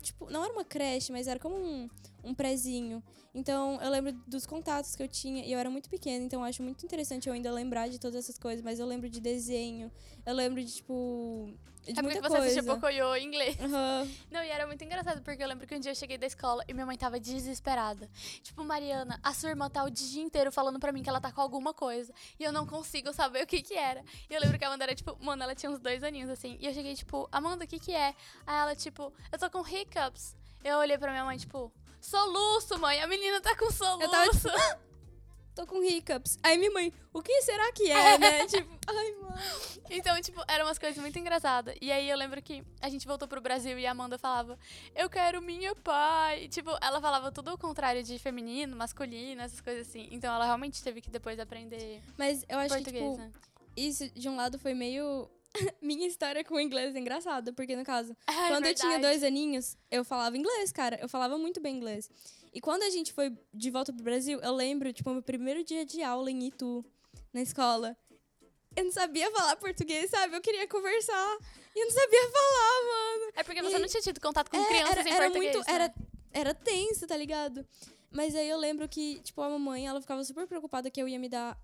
Tipo, 0.00 0.28
não 0.30 0.42
era 0.42 0.52
uma 0.52 0.64
creche, 0.64 1.12
mas 1.12 1.28
era 1.28 1.38
como 1.38 1.54
um, 1.54 1.88
um 2.22 2.34
prezinho. 2.34 3.02
Então, 3.34 3.80
eu 3.80 3.90
lembro 3.90 4.12
dos 4.26 4.44
contatos 4.46 4.94
que 4.94 5.02
eu 5.02 5.08
tinha, 5.08 5.44
e 5.44 5.52
eu 5.52 5.58
era 5.58 5.70
muito 5.70 5.88
pequena, 5.88 6.22
então 6.24 6.40
eu 6.40 6.44
acho 6.44 6.62
muito 6.62 6.84
interessante 6.84 7.28
eu 7.28 7.32
ainda 7.32 7.50
lembrar 7.50 7.88
de 7.88 7.98
todas 7.98 8.16
essas 8.24 8.38
coisas, 8.38 8.62
mas 8.62 8.78
eu 8.78 8.86
lembro 8.86 9.08
de 9.08 9.20
desenho, 9.20 9.90
eu 10.26 10.34
lembro 10.34 10.62
de, 10.62 10.74
tipo. 10.74 11.50
De 11.82 11.90
É 11.90 11.94
porque 11.94 12.02
muita 12.02 12.20
você 12.20 12.28
coisa. 12.28 12.44
assistia 12.44 12.62
Pocoyo 12.74 13.16
em 13.16 13.26
inglês. 13.26 13.56
Aham. 13.58 14.08
Não, 14.30 14.40
e 14.44 14.48
era 14.48 14.66
muito 14.68 14.84
engraçado, 14.84 15.20
porque 15.22 15.42
eu 15.42 15.48
lembro 15.48 15.66
que 15.66 15.74
um 15.74 15.80
dia 15.80 15.90
eu 15.90 15.96
cheguei 15.96 16.16
da 16.16 16.26
escola 16.28 16.62
e 16.68 16.72
minha 16.74 16.86
mãe 16.86 16.96
tava 16.96 17.18
desesperada. 17.18 18.08
Tipo, 18.40 18.62
Mariana, 18.62 19.18
a 19.20 19.34
sua 19.34 19.48
irmã 19.50 19.68
tá 19.68 19.82
o 19.82 19.90
dia 19.90 20.22
inteiro 20.22 20.52
falando 20.52 20.78
pra 20.78 20.92
mim 20.92 21.02
que 21.02 21.08
ela 21.08 21.20
tá 21.20 21.32
com 21.32 21.40
alguma 21.40 21.74
coisa. 21.74 22.12
E 22.38 22.44
eu 22.44 22.52
não 22.52 22.66
consigo 22.66 23.12
saber 23.12 23.42
o 23.42 23.46
que 23.48 23.62
que 23.62 23.74
era. 23.74 24.04
E 24.30 24.34
eu 24.34 24.40
lembro 24.40 24.58
que 24.60 24.64
a 24.64 24.68
Amanda 24.68 24.84
era, 24.84 24.94
tipo, 24.94 25.16
mano, 25.24 25.42
ela 25.42 25.56
tinha 25.56 25.72
uns 25.72 25.80
dois 25.80 26.04
aninhos, 26.04 26.30
assim. 26.30 26.56
E 26.60 26.66
eu 26.66 26.72
cheguei, 26.72 26.94
tipo, 26.94 27.28
Amanda, 27.32 27.64
o 27.64 27.66
que 27.66 27.80
que 27.80 27.92
é? 27.92 28.14
Aí 28.46 28.60
ela, 28.60 28.76
tipo, 28.76 29.12
eu 29.32 29.38
tô 29.38 29.50
com 29.50 29.66
hiccups. 29.66 30.36
Eu 30.62 30.78
olhei 30.78 30.96
pra 30.96 31.10
minha 31.10 31.24
mãe, 31.24 31.36
tipo, 31.36 31.72
soluço, 32.02 32.78
mãe. 32.78 33.00
A 33.00 33.06
menina 33.06 33.40
tá 33.40 33.56
com 33.56 33.70
soluço. 33.70 34.02
Eu 34.02 34.10
tava, 34.10 34.30
tipo, 34.30 34.48
Tô 35.54 35.66
com 35.66 35.82
hiccups. 35.82 36.38
Aí 36.42 36.56
minha 36.56 36.70
mãe, 36.70 36.92
o 37.12 37.20
que 37.20 37.42
será 37.42 37.70
que 37.72 37.90
é, 37.90 38.16
né? 38.16 38.46
tipo, 38.46 38.70
ai, 38.88 39.12
mano. 39.20 39.36
Então, 39.90 40.18
tipo, 40.22 40.42
eram 40.48 40.64
umas 40.64 40.78
coisas 40.78 40.98
muito 40.98 41.18
engraçadas. 41.18 41.76
E 41.80 41.92
aí 41.92 42.08
eu 42.08 42.16
lembro 42.16 42.40
que 42.40 42.64
a 42.80 42.88
gente 42.88 43.06
voltou 43.06 43.28
pro 43.28 43.40
Brasil 43.40 43.78
e 43.78 43.86
a 43.86 43.90
Amanda 43.90 44.16
falava, 44.16 44.58
eu 44.94 45.10
quero 45.10 45.42
minha 45.42 45.74
pai. 45.76 46.48
Tipo, 46.48 46.70
ela 46.80 47.02
falava 47.02 47.30
tudo 47.30 47.52
o 47.52 47.58
contrário 47.58 48.02
de 48.02 48.18
feminino, 48.18 48.74
masculino, 48.74 49.42
essas 49.42 49.60
coisas 49.60 49.86
assim. 49.86 50.08
Então 50.10 50.34
ela 50.34 50.46
realmente 50.46 50.82
teve 50.82 51.02
que 51.02 51.10
depois 51.10 51.38
aprender 51.38 52.02
Mas 52.16 52.44
eu 52.48 52.58
acho 52.58 52.74
que, 52.76 52.84
português, 52.84 53.10
tipo, 53.10 53.18
né? 53.18 53.32
isso 53.76 54.08
de 54.14 54.28
um 54.30 54.36
lado 54.36 54.58
foi 54.58 54.72
meio 54.72 55.28
minha 55.82 56.06
história 56.06 56.42
com 56.44 56.54
o 56.54 56.60
inglês 56.60 56.94
é 56.94 56.98
engraçada, 56.98 57.52
porque 57.52 57.76
no 57.76 57.84
caso, 57.84 58.16
É 58.26 58.48
quando 58.48 58.66
eu 58.66 58.74
tinha 58.74 58.98
dois 58.98 59.22
aninhos, 59.22 59.76
eu 59.90 60.04
falava 60.04 60.36
inglês, 60.36 60.72
cara. 60.72 60.98
Eu 61.00 61.08
falava 61.08 61.36
muito 61.38 61.60
bem 61.60 61.76
inglês. 61.76 62.10
E 62.52 62.60
quando 62.60 62.82
a 62.82 62.90
gente 62.90 63.12
foi 63.12 63.36
de 63.52 63.70
volta 63.70 63.92
pro 63.92 64.02
Brasil, 64.02 64.38
eu 64.40 64.52
lembro, 64.54 64.92
tipo, 64.92 65.10
meu 65.10 65.22
primeiro 65.22 65.64
dia 65.64 65.84
de 65.86 66.02
aula 66.02 66.30
em 66.30 66.46
Itu, 66.48 66.84
na 67.32 67.40
escola. 67.42 67.96
Eu 68.74 68.84
não 68.84 68.92
sabia 68.92 69.30
falar 69.30 69.56
português, 69.56 70.10
sabe? 70.10 70.34
Eu 70.36 70.40
queria 70.40 70.66
conversar. 70.66 71.38
E 71.74 71.80
eu 71.80 71.86
não 71.86 71.92
sabia 71.92 72.20
falar, 72.22 72.82
mano. 72.86 73.32
É 73.36 73.42
porque 73.42 73.62
você 73.62 73.76
E- 73.76 73.78
não 73.78 73.88
tinha 73.88 74.02
tido 74.02 74.20
contato 74.20 74.50
com 74.50 74.56
É, 74.56 74.66
crianças 74.66 74.96
era, 74.98 75.08
em 75.08 75.12
era 75.12 75.24
português, 75.24 75.54
muito. 75.54 75.68
né? 75.68 75.74
Era, 75.74 75.94
era 76.32 76.54
tenso, 76.54 77.06
tá 77.06 77.16
ligado? 77.16 77.66
Mas 78.10 78.34
aí 78.34 78.48
eu 78.48 78.58
lembro 78.58 78.86
que, 78.88 79.20
tipo, 79.20 79.40
a 79.42 79.48
mamãe, 79.48 79.86
ela 79.86 80.00
ficava 80.00 80.22
super 80.24 80.46
preocupada 80.46 80.90
que 80.90 81.00
eu 81.00 81.08
ia 81.08 81.18
me 81.18 81.28
dar 81.28 81.58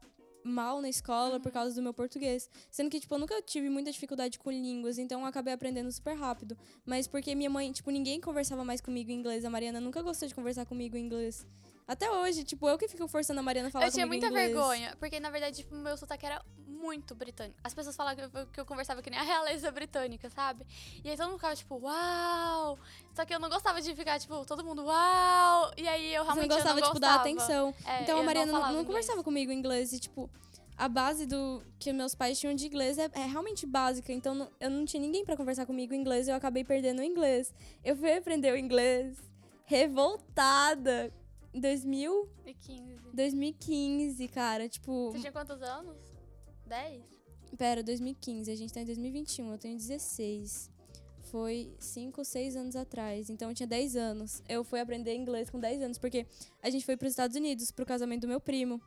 mal 0.45 0.81
na 0.81 0.89
escola 0.89 1.35
Uhum. 1.35 1.41
por 1.41 1.53
causa 1.53 1.75
do 1.75 1.83
meu 1.83 1.93
português. 1.93 2.49
Sendo 2.71 2.91
que, 2.91 3.01
tipo, 3.01 3.15
eu 3.15 3.19
nunca 3.19 3.41
tive 3.43 3.69
muita 3.69 3.91
dificuldade 3.93 4.39
com 4.39 4.51
línguas, 4.51 4.99
então 4.99 5.21
eu 5.21 5.27
acabei 5.27 5.53
aprendendo 5.53 5.91
super 5.93 6.15
rápido. 6.15 6.57
Mas 6.85 7.07
porque 7.07 7.35
minha 7.35 7.51
mãe, 7.51 7.71
tipo, 7.73 7.91
ninguém 7.91 8.21
conversava 8.21 8.65
mais 8.65 8.81
comigo 8.81 9.11
em 9.11 9.15
inglês. 9.15 9.45
A 9.45 9.51
Mariana 9.51 9.81
nunca 9.81 10.03
gostou 10.03 10.29
de 10.29 10.35
conversar 10.35 10.65
comigo 10.67 10.97
em 10.97 11.05
inglês. 11.05 11.47
Até 11.89 12.11
hoje, 12.11 12.45
tipo, 12.45 12.69
eu 12.69 12.77
que 12.77 12.87
fico 12.87 13.09
forçando 13.09 13.41
a 13.41 13.43
Mariana 13.43 13.69
a 13.69 13.71
falar 13.73 13.87
Eu 13.87 13.91
tinha 13.93 14.07
muita 14.07 14.27
inglês. 14.27 14.49
vergonha, 14.53 14.95
porque 15.01 15.19
na 15.19 15.31
verdade, 15.31 15.57
tipo, 15.57 15.75
meu 15.75 15.97
sotaque 15.97 16.27
era 16.27 16.41
muito 16.67 17.15
britânico. 17.15 17.59
As 17.65 17.73
pessoas 17.73 17.97
falavam 17.97 18.29
que 18.29 18.37
eu, 18.39 18.47
que 18.47 18.61
eu 18.61 18.67
conversava 18.67 19.01
que 19.03 19.09
nem 19.09 19.19
a 19.19 19.23
realeza 19.23 19.71
britânica, 19.73 20.29
sabe? 20.31 20.67
E 21.03 21.09
aí 21.09 21.17
todo 21.17 21.29
mundo 21.29 21.39
ficava 21.39 21.57
tipo, 21.57 21.77
uau! 21.77 22.79
Só 23.17 23.25
que 23.25 23.35
eu 23.35 23.41
não 23.41 23.49
gostava 23.49 23.81
de 23.81 23.95
ficar, 23.97 24.21
tipo, 24.21 24.45
todo 24.45 24.63
mundo, 24.63 24.85
uau! 24.85 25.73
E 25.79 25.89
aí 25.89 26.15
eu 26.15 26.25
Você 26.25 26.33
realmente 26.33 26.49
não 26.51 26.57
gostava, 26.57 26.79
eu 26.79 26.83
não 26.83 26.89
tipo, 26.89 27.01
dar 27.01 27.09
gostava. 27.19 27.29
atenção. 27.31 27.75
É, 27.87 28.03
Então 28.03 28.21
a 28.21 28.23
Mariana 28.23 28.53
não, 28.53 28.61
não 28.61 28.69
inglês. 28.73 28.87
conversava 28.87 29.25
comigo 29.25 29.51
em 29.51 29.59
inglês. 29.59 29.93
E, 29.95 29.99
tipo, 29.99 30.31
a 30.77 30.89
base 30.89 31.25
do 31.27 31.63
que 31.79 31.91
meus 31.93 32.15
pais 32.15 32.39
tinham 32.39 32.55
de 32.55 32.67
inglês 32.67 32.99
é, 32.99 33.11
é 33.15 33.25
realmente 33.25 33.67
básica. 33.67 34.13
Então 34.13 34.35
não- 34.35 34.51
eu 34.61 34.69
não 34.71 34.85
tinha 34.85 35.01
ninguém 35.01 35.25
pra 35.25 35.37
conversar 35.39 35.65
comigo 35.67 35.95
em 35.95 35.99
inglês. 36.01 36.29
Eu 36.29 36.35
acabei 36.37 36.63
perdendo 36.65 37.01
o 37.01 37.03
inglês. 37.03 37.53
Eu 37.83 37.97
fui 37.97 38.13
aprender 38.13 38.53
o 38.53 38.57
inglês 38.59 39.17
revoltada 39.65 41.13
2000, 41.61 42.29
E 42.47 42.55
15. 42.55 42.97
2015, 43.13 44.29
cara. 44.29 44.69
Tipo, 44.69 45.11
Você 45.13 45.21
tinha 45.21 45.33
quantos 45.33 45.61
anos? 45.63 45.97
10? 46.67 47.03
pera, 47.57 47.83
2015. 47.83 48.51
A 48.51 48.57
gente 48.57 48.73
tá 48.73 48.81
em 48.81 48.85
2021. 48.85 49.53
Eu 49.53 49.59
tenho 49.59 49.77
16. 49.77 50.71
Foi 51.31 51.71
5, 51.79 52.25
6 52.25 52.57
anos 52.57 52.77
atrás. 52.77 53.29
Então 53.31 53.51
eu 53.51 53.55
tinha 53.55 53.67
10 53.67 53.97
anos. 53.97 54.43
Eu 54.49 54.65
fui 54.65 54.81
aprender 54.81 55.15
inglês 55.15 55.51
com 55.51 55.59
10 55.59 55.83
anos, 55.83 55.99
porque 55.99 56.27
a 56.63 56.71
gente 56.71 56.85
foi 56.85 56.97
pros 56.97 57.13
Estados 57.13 57.37
Unidos 57.37 57.71
pro 57.71 57.85
casamento 57.87 58.23
do 58.23 58.29
meu 58.29 58.41
primo. 58.41 58.81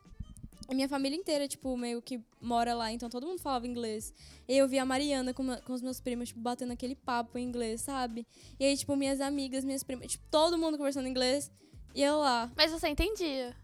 A 0.67 0.73
minha 0.73 0.87
família 0.87 1.17
inteira, 1.17 1.47
tipo, 1.47 1.75
meio 1.75 2.01
que 2.01 2.23
mora 2.39 2.73
lá, 2.73 2.91
então 2.91 3.09
todo 3.09 3.27
mundo 3.27 3.39
falava 3.41 3.67
inglês. 3.67 4.13
E 4.47 4.55
eu 4.57 4.67
via 4.69 4.83
a 4.83 4.85
Mariana 4.85 5.33
com, 5.33 5.43
com 5.65 5.73
os 5.73 5.81
meus 5.81 5.99
primos, 5.99 6.29
tipo, 6.29 6.39
batendo 6.39 6.71
aquele 6.71 6.95
papo 6.95 7.37
em 7.37 7.43
inglês, 7.43 7.81
sabe? 7.81 8.25
E 8.59 8.63
aí, 8.65 8.77
tipo, 8.77 8.95
minhas 8.95 9.19
amigas, 9.19 9.65
minhas 9.65 9.83
primas, 9.83 10.07
tipo, 10.11 10.23
todo 10.31 10.57
mundo 10.57 10.77
conversando 10.77 11.07
inglês. 11.07 11.51
E 11.93 12.01
eu 12.01 12.17
lá. 12.19 12.49
Mas 12.55 12.71
você 12.71 12.87
entendia. 12.87 13.55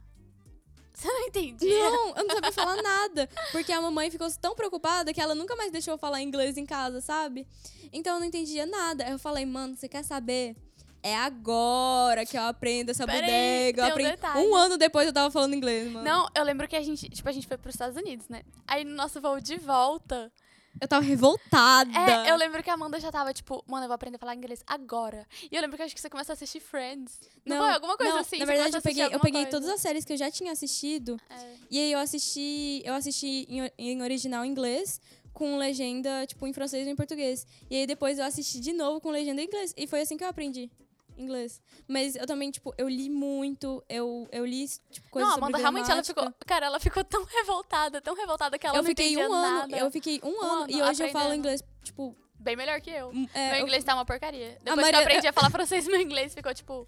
Você 0.97 1.07
não 1.07 1.27
entendia? 1.27 1.89
Não, 1.91 2.07
eu 2.15 2.25
não 2.25 2.33
sabia 2.33 2.51
falar 2.51 2.81
nada. 2.81 3.29
Porque 3.51 3.71
a 3.71 3.79
mamãe 3.79 4.09
ficou 4.09 4.27
tão 4.41 4.55
preocupada 4.55 5.13
que 5.13 5.21
ela 5.21 5.35
nunca 5.35 5.55
mais 5.55 5.71
deixou 5.71 5.93
eu 5.93 5.97
falar 5.99 6.23
inglês 6.23 6.57
em 6.57 6.65
casa, 6.65 7.01
sabe? 7.01 7.47
Então 7.93 8.15
eu 8.15 8.19
não 8.19 8.25
entendia 8.25 8.65
nada. 8.65 9.05
Aí 9.05 9.11
eu 9.11 9.19
falei, 9.19 9.45
mano, 9.45 9.75
você 9.75 9.87
quer 9.87 10.03
saber? 10.03 10.55
É 11.03 11.15
agora 11.15 12.25
que 12.25 12.35
eu 12.35 12.41
aprendo 12.41 12.89
essa 12.89 13.05
Pera 13.05 13.27
aí, 13.27 13.71
bodega. 13.71 13.89
Eu 13.89 13.95
tem 13.95 14.43
um 14.43 14.49
um 14.49 14.55
ano 14.55 14.75
depois 14.77 15.05
eu 15.05 15.13
tava 15.13 15.29
falando 15.29 15.53
inglês, 15.53 15.91
mano. 15.91 16.03
Não, 16.03 16.27
eu 16.33 16.43
lembro 16.43 16.67
que 16.67 16.75
a 16.75 16.81
gente, 16.81 17.07
tipo, 17.09 17.29
a 17.29 17.31
gente 17.31 17.47
foi 17.47 17.57
pros 17.57 17.75
Estados 17.75 17.95
Unidos, 17.95 18.27
né? 18.27 18.41
Aí 18.67 18.83
no 18.83 18.95
nosso 18.95 19.21
voo 19.21 19.39
de 19.39 19.55
volta, 19.57 20.31
Eu 20.79 20.87
tava 20.87 21.03
revoltada. 21.03 21.91
É, 21.91 22.31
eu 22.31 22.35
lembro 22.35 22.61
que 22.63 22.69
a 22.69 22.73
Amanda 22.73 22.99
já 22.99 23.11
tava, 23.11 23.33
tipo, 23.33 23.63
mano, 23.67 23.85
eu 23.85 23.87
vou 23.87 23.95
aprender 23.95 24.17
a 24.17 24.19
falar 24.19 24.35
inglês 24.35 24.63
agora. 24.65 25.25
E 25.51 25.55
eu 25.55 25.61
lembro 25.61 25.77
que 25.77 25.83
acho 25.83 25.95
que 25.95 26.01
você 26.01 26.09
começou 26.09 26.33
a 26.33 26.35
assistir 26.35 26.59
Friends. 26.59 27.19
Não, 27.45 27.57
foi? 27.57 27.73
Alguma 27.73 27.97
coisa 27.97 28.13
não, 28.13 28.21
assim? 28.21 28.37
Na 28.37 28.45
verdade, 28.45 28.75
eu 28.75 28.81
peguei, 28.81 29.05
eu 29.05 29.19
peguei 29.19 29.45
todas 29.45 29.69
as 29.69 29.81
séries 29.81 30.05
que 30.05 30.13
eu 30.13 30.17
já 30.17 30.29
tinha 30.29 30.51
assistido. 30.51 31.19
É. 31.29 31.55
E 31.69 31.79
aí 31.79 31.91
eu 31.91 31.99
assisti. 31.99 32.81
Eu 32.85 32.93
assisti 32.93 33.47
em, 33.49 33.71
em 33.77 34.01
original 34.01 34.45
inglês, 34.45 35.01
com 35.33 35.57
legenda, 35.57 36.25
tipo, 36.25 36.47
em 36.47 36.53
francês 36.53 36.85
ou 36.85 36.93
em 36.93 36.95
português. 36.95 37.45
E 37.69 37.75
aí 37.75 37.87
depois 37.87 38.19
eu 38.19 38.25
assisti 38.25 38.59
de 38.59 38.73
novo 38.73 39.01
com 39.01 39.09
legenda 39.09 39.41
em 39.41 39.45
inglês. 39.45 39.73
E 39.75 39.87
foi 39.87 40.01
assim 40.01 40.17
que 40.17 40.23
eu 40.23 40.29
aprendi 40.29 40.69
inglês. 41.17 41.61
Mas 41.87 42.15
eu 42.15 42.25
também, 42.27 42.49
tipo, 42.51 42.73
eu 42.77 42.87
li 42.87 43.09
muito, 43.09 43.83
eu, 43.89 44.27
eu 44.31 44.45
li, 44.45 44.65
tipo, 44.91 45.09
coisas 45.09 45.29
Não, 45.31 45.37
Amanda 45.37 45.57
realmente 45.57 45.89
ela 45.91 46.03
ficou. 46.03 46.33
Cara, 46.45 46.65
ela 46.67 46.79
ficou 46.79 47.03
tão 47.03 47.23
revoltada, 47.29 47.99
tão 48.01 48.15
revoltada 48.15 48.57
que 48.57 48.65
ela 48.67 48.77
eu 48.77 48.83
não 48.83 48.87
fiquei 48.89 49.17
um 49.17 49.21
ano, 49.33 49.41
nada. 49.59 49.77
eu 49.77 49.91
fiquei 49.91 50.19
um, 50.23 50.41
ano, 50.41 50.63
ano 50.63 50.71
e 50.71 50.81
hoje 50.81 51.03
eu 51.03 51.09
falo 51.09 51.25
aprendendo. 51.25 51.39
inglês, 51.39 51.63
tipo, 51.83 52.15
Bem 52.39 52.55
melhor 52.55 52.79
que 52.79 52.89
eu. 52.91 53.11
é, 53.33 53.49
meu 53.51 53.59
eu- 53.59 53.63
inglês 53.65 53.83
tá 53.83 53.93
uma 53.95 54.05
porcaria. 54.05 54.57
Depois 54.63 54.75
que 54.75 54.81
Maria- 54.81 54.97
eu 54.99 55.01
aprendi 55.03 55.27
a 55.27 55.33
falar 55.33 55.49
francês, 55.51 55.87
meu 55.87 55.99
inglês 55.99 56.33
ficou 56.33 56.53
tipo. 56.53 56.87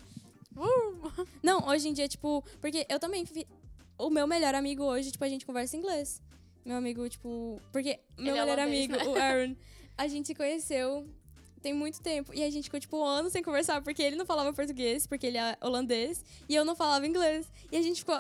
Uh! 0.56 1.28
Não, 1.42 1.68
hoje 1.68 1.88
em 1.90 1.94
dia, 1.94 2.08
tipo, 2.08 2.44
porque 2.62 2.86
eu 2.90 3.00
também. 3.00 3.26
fi- 3.26 3.48
O 3.98 4.10
meu 4.10 4.26
melhor 4.28 4.54
amigo 4.56 4.84
hoje, 4.84 5.12
tipo, 5.12 5.24
a 5.24 5.30
gente 5.30 5.46
conversa 5.46 5.76
em 5.76 5.80
inglês. 5.80 6.22
Meu 6.66 6.78
amigo, 6.78 7.08
tipo. 7.10 7.60
Porque 7.72 8.00
meu 8.18 8.36
Ele 8.36 8.38
é 8.38 8.46
melhor 8.46 8.60
holandês, 8.60 8.90
amigo, 8.90 8.96
né? 8.98 9.06
o 9.08 9.22
Aaron, 9.22 9.56
a 9.98 10.08
gente 10.08 10.28
se 10.28 10.36
conheceu 10.36 11.08
tem 11.60 11.74
muito 11.74 12.02
tempo. 12.02 12.34
E 12.34 12.44
a 12.44 12.50
gente 12.50 12.66
ficou, 12.66 12.80
tipo, 12.80 12.98
um 12.98 13.04
ano 13.04 13.30
sem 13.30 13.44
conversar, 13.44 13.82
porque 13.82 14.02
ele 14.02 14.16
não 14.16 14.26
falava 14.26 14.54
português, 14.54 15.06
porque 15.06 15.28
ele 15.28 15.38
é 15.38 15.58
holandês, 15.62 16.24
e 16.48 16.56
eu 16.56 16.66
não 16.66 16.76
falava 16.76 17.06
inglês. 17.06 17.46
E 17.72 17.78
a 17.78 17.82
gente 17.82 18.00
ficou, 18.00 18.20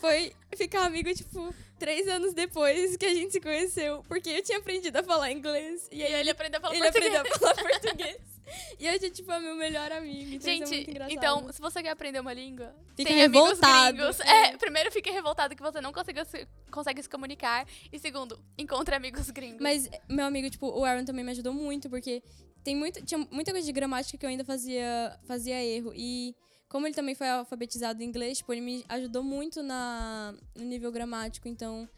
foi, 0.00 0.32
ficar 0.56 0.84
amigo, 0.84 1.12
tipo, 1.14 1.54
três 1.78 2.06
anos 2.08 2.34
depois 2.34 2.96
que 2.96 3.06
a 3.06 3.14
gente 3.14 3.32
se 3.32 3.40
conheceu, 3.40 4.04
porque 4.08 4.30
eu 4.30 4.42
tinha 4.42 4.58
aprendido 4.58 4.96
a 4.96 5.02
falar 5.02 5.32
inglês. 5.32 5.88
E 5.90 6.02
aí 6.02 6.12
ele 6.14 6.30
aprendeu 6.30 6.58
a 6.58 6.62
falar 6.62 6.74
ele 6.74 6.84
português. 6.84 7.14
aprendeu 7.14 7.32
a 7.34 7.38
falar 7.38 7.54
português. 7.54 8.30
E 8.78 8.88
hoje 8.88 9.06
é, 9.06 9.10
tipo, 9.10 9.30
é 9.30 9.38
meu 9.38 9.54
melhor 9.54 9.92
amigo. 9.92 10.34
Então 10.34 10.50
é 10.50 10.56
Gente, 10.56 10.90
engraçado. 10.90 11.12
então, 11.12 11.52
se 11.52 11.60
você 11.60 11.82
quer 11.82 11.90
aprender 11.90 12.20
uma 12.20 12.32
língua, 12.32 12.74
Fica 12.96 13.12
revoltado. 13.12 13.96
gringos. 13.96 14.20
É, 14.20 14.56
primeiro 14.56 14.90
fique 14.90 15.10
revoltado 15.10 15.54
que 15.54 15.62
você 15.62 15.80
não 15.80 15.92
consiga 15.92 16.24
se, 16.24 16.48
consegue 16.70 17.02
se 17.02 17.08
comunicar. 17.08 17.66
E 17.92 17.98
segundo, 17.98 18.38
encontre 18.58 18.94
amigos 18.94 19.30
gringos. 19.30 19.60
Mas 19.60 19.88
meu 20.08 20.26
amigo, 20.26 20.50
tipo, 20.50 20.66
o 20.66 20.84
Aaron 20.84 21.04
também 21.04 21.24
me 21.24 21.30
ajudou 21.30 21.52
muito, 21.52 21.88
porque 21.88 22.22
tem 22.62 22.76
muito, 22.76 23.04
tinha 23.04 23.18
muita 23.30 23.52
coisa 23.52 23.66
de 23.66 23.72
gramática 23.72 24.18
que 24.18 24.24
eu 24.24 24.30
ainda 24.30 24.44
fazia, 24.44 25.18
fazia 25.24 25.62
erro. 25.62 25.92
E 25.94 26.34
como 26.68 26.86
ele 26.86 26.94
também 26.94 27.14
foi 27.14 27.28
alfabetizado 27.28 28.02
em 28.02 28.06
inglês, 28.06 28.38
tipo, 28.38 28.52
ele 28.52 28.60
me 28.60 28.84
ajudou 28.88 29.22
muito 29.22 29.62
na, 29.62 30.34
no 30.54 30.64
nível 30.64 30.92
gramático. 30.92 31.48
Então, 31.48 31.88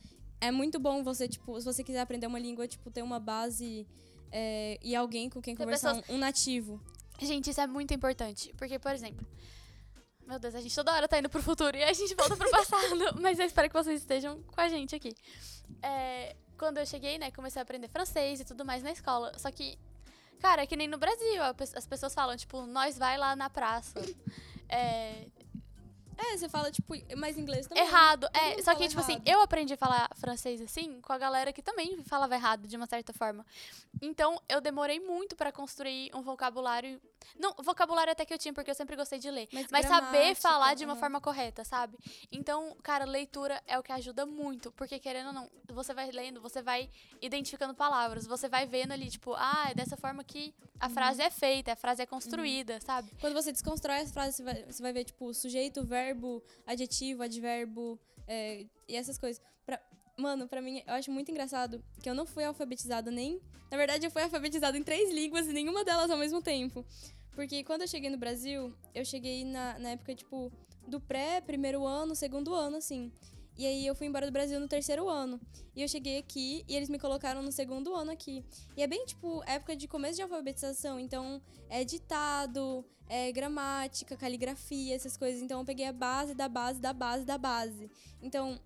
é 0.41 0.51
muito 0.51 0.79
bom 0.79 1.03
você, 1.03 1.29
tipo, 1.29 1.59
se 1.61 1.65
você 1.65 1.85
quiser 1.85 2.01
aprender 2.01 2.27
uma 2.27 2.39
língua, 2.39 2.67
tipo, 2.67 2.91
ter 2.91 3.03
uma 3.03 3.21
base 3.21 3.87
é, 4.31 4.79
e 4.83 4.95
alguém 4.97 5.29
com 5.29 5.41
quem 5.43 5.55
Ter 5.55 5.63
conversar, 5.63 5.95
pessoas- 5.95 6.11
um, 6.11 6.15
um 6.15 6.19
nativo. 6.19 6.81
Gente, 7.21 7.51
isso 7.51 7.61
é 7.61 7.67
muito 7.67 7.93
importante. 7.95 8.53
Porque, 8.57 8.79
por 8.79 8.93
exemplo, 8.93 9.27
meu 10.27 10.39
Deus, 10.39 10.55
a 10.55 10.61
gente 10.61 10.75
toda 10.75 10.93
hora 10.93 11.07
tá 11.07 11.19
indo 11.19 11.29
pro 11.29 11.43
futuro 11.43 11.77
e 11.77 11.83
a 11.83 11.93
gente 11.93 12.15
volta 12.15 12.37
pro 12.37 12.51
passado. 12.51 12.97
mas 13.21 13.39
eu 13.39 13.45
espero 13.47 13.69
que 13.69 13.75
vocês 13.75 14.01
estejam 14.01 14.43
com 14.43 14.61
a 14.61 14.69
gente 14.69 14.95
aqui. 14.95 15.15
É, 15.83 16.35
quando 16.59 16.79
eu 16.79 16.87
cheguei, 16.87 17.19
né, 17.19 17.31
comecei 17.31 17.61
a 17.61 17.63
aprender 17.63 17.89
francês 17.89 18.41
e 18.41 18.45
tudo 18.45 18.65
mais 18.65 18.83
na 18.83 18.93
escola. 18.93 19.33
Só 19.39 19.51
que, 19.51 19.79
cara, 20.41 20.63
é 20.63 20.67
que 20.67 20.77
nem 20.77 20.89
no 20.89 20.99
Brasil. 20.99 21.43
As 21.77 21.87
pessoas 21.87 22.15
falam, 22.15 22.37
tipo, 22.37 22.67
nós 22.67 22.99
vai 22.99 23.17
lá 23.17 23.35
na 23.37 23.49
praça. 23.51 24.01
É, 24.69 25.27
É, 26.25 26.37
você 26.39 26.49
fala, 26.49 26.71
tipo, 26.71 26.95
mais 27.17 27.37
inglês 27.37 27.67
também. 27.67 27.83
errado. 27.85 28.29
Todo 28.33 28.37
É, 28.45 28.63
só 28.63 28.75
que, 28.75 28.87
tipo 28.89 29.01
assim, 29.01 29.13
errado. 29.15 29.29
eu 29.29 29.41
aprendi 29.43 29.75
a 29.75 29.77
falar 29.77 30.09
francês 30.17 30.61
assim 30.61 31.01
com 31.01 31.13
a 31.13 31.19
galera 31.19 31.53
que 31.53 31.63
também 31.63 32.03
falava 32.05 32.35
errado, 32.35 32.67
de 32.69 32.77
uma 32.77 32.87
certa 32.87 33.13
forma. 33.13 33.45
Então, 34.01 34.41
eu 34.49 34.61
demorei 34.61 35.01
muito 35.01 35.37
pra 35.37 35.51
construir 35.53 36.11
um 36.15 36.23
vocabulário. 36.23 37.01
Não, 37.39 37.55
vocabulário 37.63 38.13
até 38.13 38.25
que 38.25 38.35
eu 38.35 38.39
tinha, 38.39 38.53
porque 38.53 38.71
eu 38.71 38.75
sempre 38.75 38.97
gostei 38.97 39.19
de 39.19 39.31
ler. 39.31 39.49
Mas 39.53 39.67
Mas 39.71 39.87
saber 39.87 40.35
falar 40.35 40.75
de 40.75 40.85
uma 40.85 40.97
forma 40.97 41.21
correta, 41.21 41.65
sabe? 41.65 41.97
Então, 42.31 42.77
cara, 42.83 43.05
leitura 43.05 43.63
é 43.67 43.79
o 43.79 43.83
que 43.83 43.93
ajuda 43.93 44.27
muito. 44.27 44.71
Porque, 44.73 44.99
querendo 44.99 45.29
ou 45.29 45.33
não, 45.33 45.51
você 45.69 45.95
vai 45.95 46.11
lendo, 46.11 46.41
você 46.41 46.61
vai 46.63 46.91
identificando 47.21 47.75
palavras, 47.75 48.27
você 48.27 48.49
vai 48.49 48.67
vendo 48.67 48.93
ali, 48.93 49.09
tipo, 49.11 49.35
ah, 49.37 49.69
é 49.71 49.75
dessa 49.75 49.97
forma 49.97 50.23
que 50.25 50.53
a 50.81 50.89
Uhum. 50.89 50.95
frase 50.95 51.23
é 51.23 51.31
feita, 51.31 51.73
a 51.73 51.77
frase 51.77 52.03
é 52.03 52.07
construída, 52.07 52.81
sabe? 52.81 53.09
Quando 53.21 53.35
você 53.35 53.53
desconstrói 53.53 53.99
as 54.01 54.11
frases, 54.11 54.37
você 54.37 54.43
vai, 54.43 54.65
você 54.65 54.83
vai 54.83 54.93
ver, 54.93 55.05
tipo, 55.05 55.33
sujeito, 55.33 55.85
verbo, 55.85 56.12
adjetivo, 56.67 57.23
advérbio 57.23 57.99
é, 58.27 58.67
e 58.89 58.97
essas 58.97 59.19
coisas. 59.19 59.43
Pra- 59.65 59.81
mano, 60.17 60.47
pra 60.49 60.61
mim, 60.61 60.83
eu 60.87 60.95
acho 60.95 61.11
muito 61.11 61.31
engraçado 61.31 61.83
que 62.03 62.09
eu 62.09 62.15
não 62.15 62.27
fui 62.27 62.45
alfabetizada 62.45 63.11
nem. 63.11 63.41
Na 63.71 63.77
verdade, 63.77 64.07
eu 64.07 64.11
fui 64.11 64.23
alfabetizada 64.23 64.77
em 64.77 64.83
três 64.83 65.11
línguas 65.13 65.47
e 65.47 65.53
nenhuma 65.53 65.85
delas 65.85 66.11
ao 66.11 66.19
mesmo 66.19 66.43
tempo. 66.43 66.85
Porque 67.35 67.65
quando 67.65 67.83
eu 67.83 67.89
cheguei 67.89 68.11
no 68.11 68.19
Brasil, 68.19 68.75
eu 68.95 69.05
cheguei 69.05 69.45
na, 69.45 69.79
na 69.79 69.91
época, 69.91 70.15
tipo, 70.15 70.53
do 70.87 71.01
pré, 71.01 71.41
primeiro 71.41 71.87
ano, 71.87 72.15
segundo 72.15 72.55
ano, 72.55 72.77
assim. 72.77 73.11
E 73.57 73.67
aí 73.67 73.87
eu 73.87 73.95
fui 73.95 74.07
embora 74.07 74.27
do 74.27 74.33
Brasil 74.33 74.59
no 74.59 74.69
terceiro 74.69 75.09
ano. 75.09 75.41
E 75.75 75.83
eu 75.83 75.89
cheguei 75.89 76.19
aqui 76.19 76.65
e 76.69 76.75
eles 76.75 76.89
me 76.89 76.99
colocaram 76.99 77.43
no 77.43 77.53
segundo 77.53 77.95
ano 77.95 78.11
aqui. 78.11 78.45
E 78.77 78.83
é 78.83 78.87
bem, 78.87 79.05
tipo, 79.05 79.43
época 79.47 79.77
de 79.77 79.87
começo 79.87 80.17
de 80.17 80.23
alfabetização. 80.23 80.99
Então, 80.99 81.41
é 81.69 81.85
ditado, 81.85 82.85
é 83.09 83.31
gramática, 83.31 84.17
caligrafia, 84.17 84.95
essas 84.95 85.17
coisas. 85.17 85.43
Então, 85.43 85.61
eu 85.61 85.67
peguei 85.67 85.87
a 85.87 85.93
base 85.93 86.35
da 86.35 86.49
base 86.49 86.81
da 86.81 86.93
base 86.93 87.25
da 87.25 87.39
base. 87.39 87.91
Então, 88.23 88.59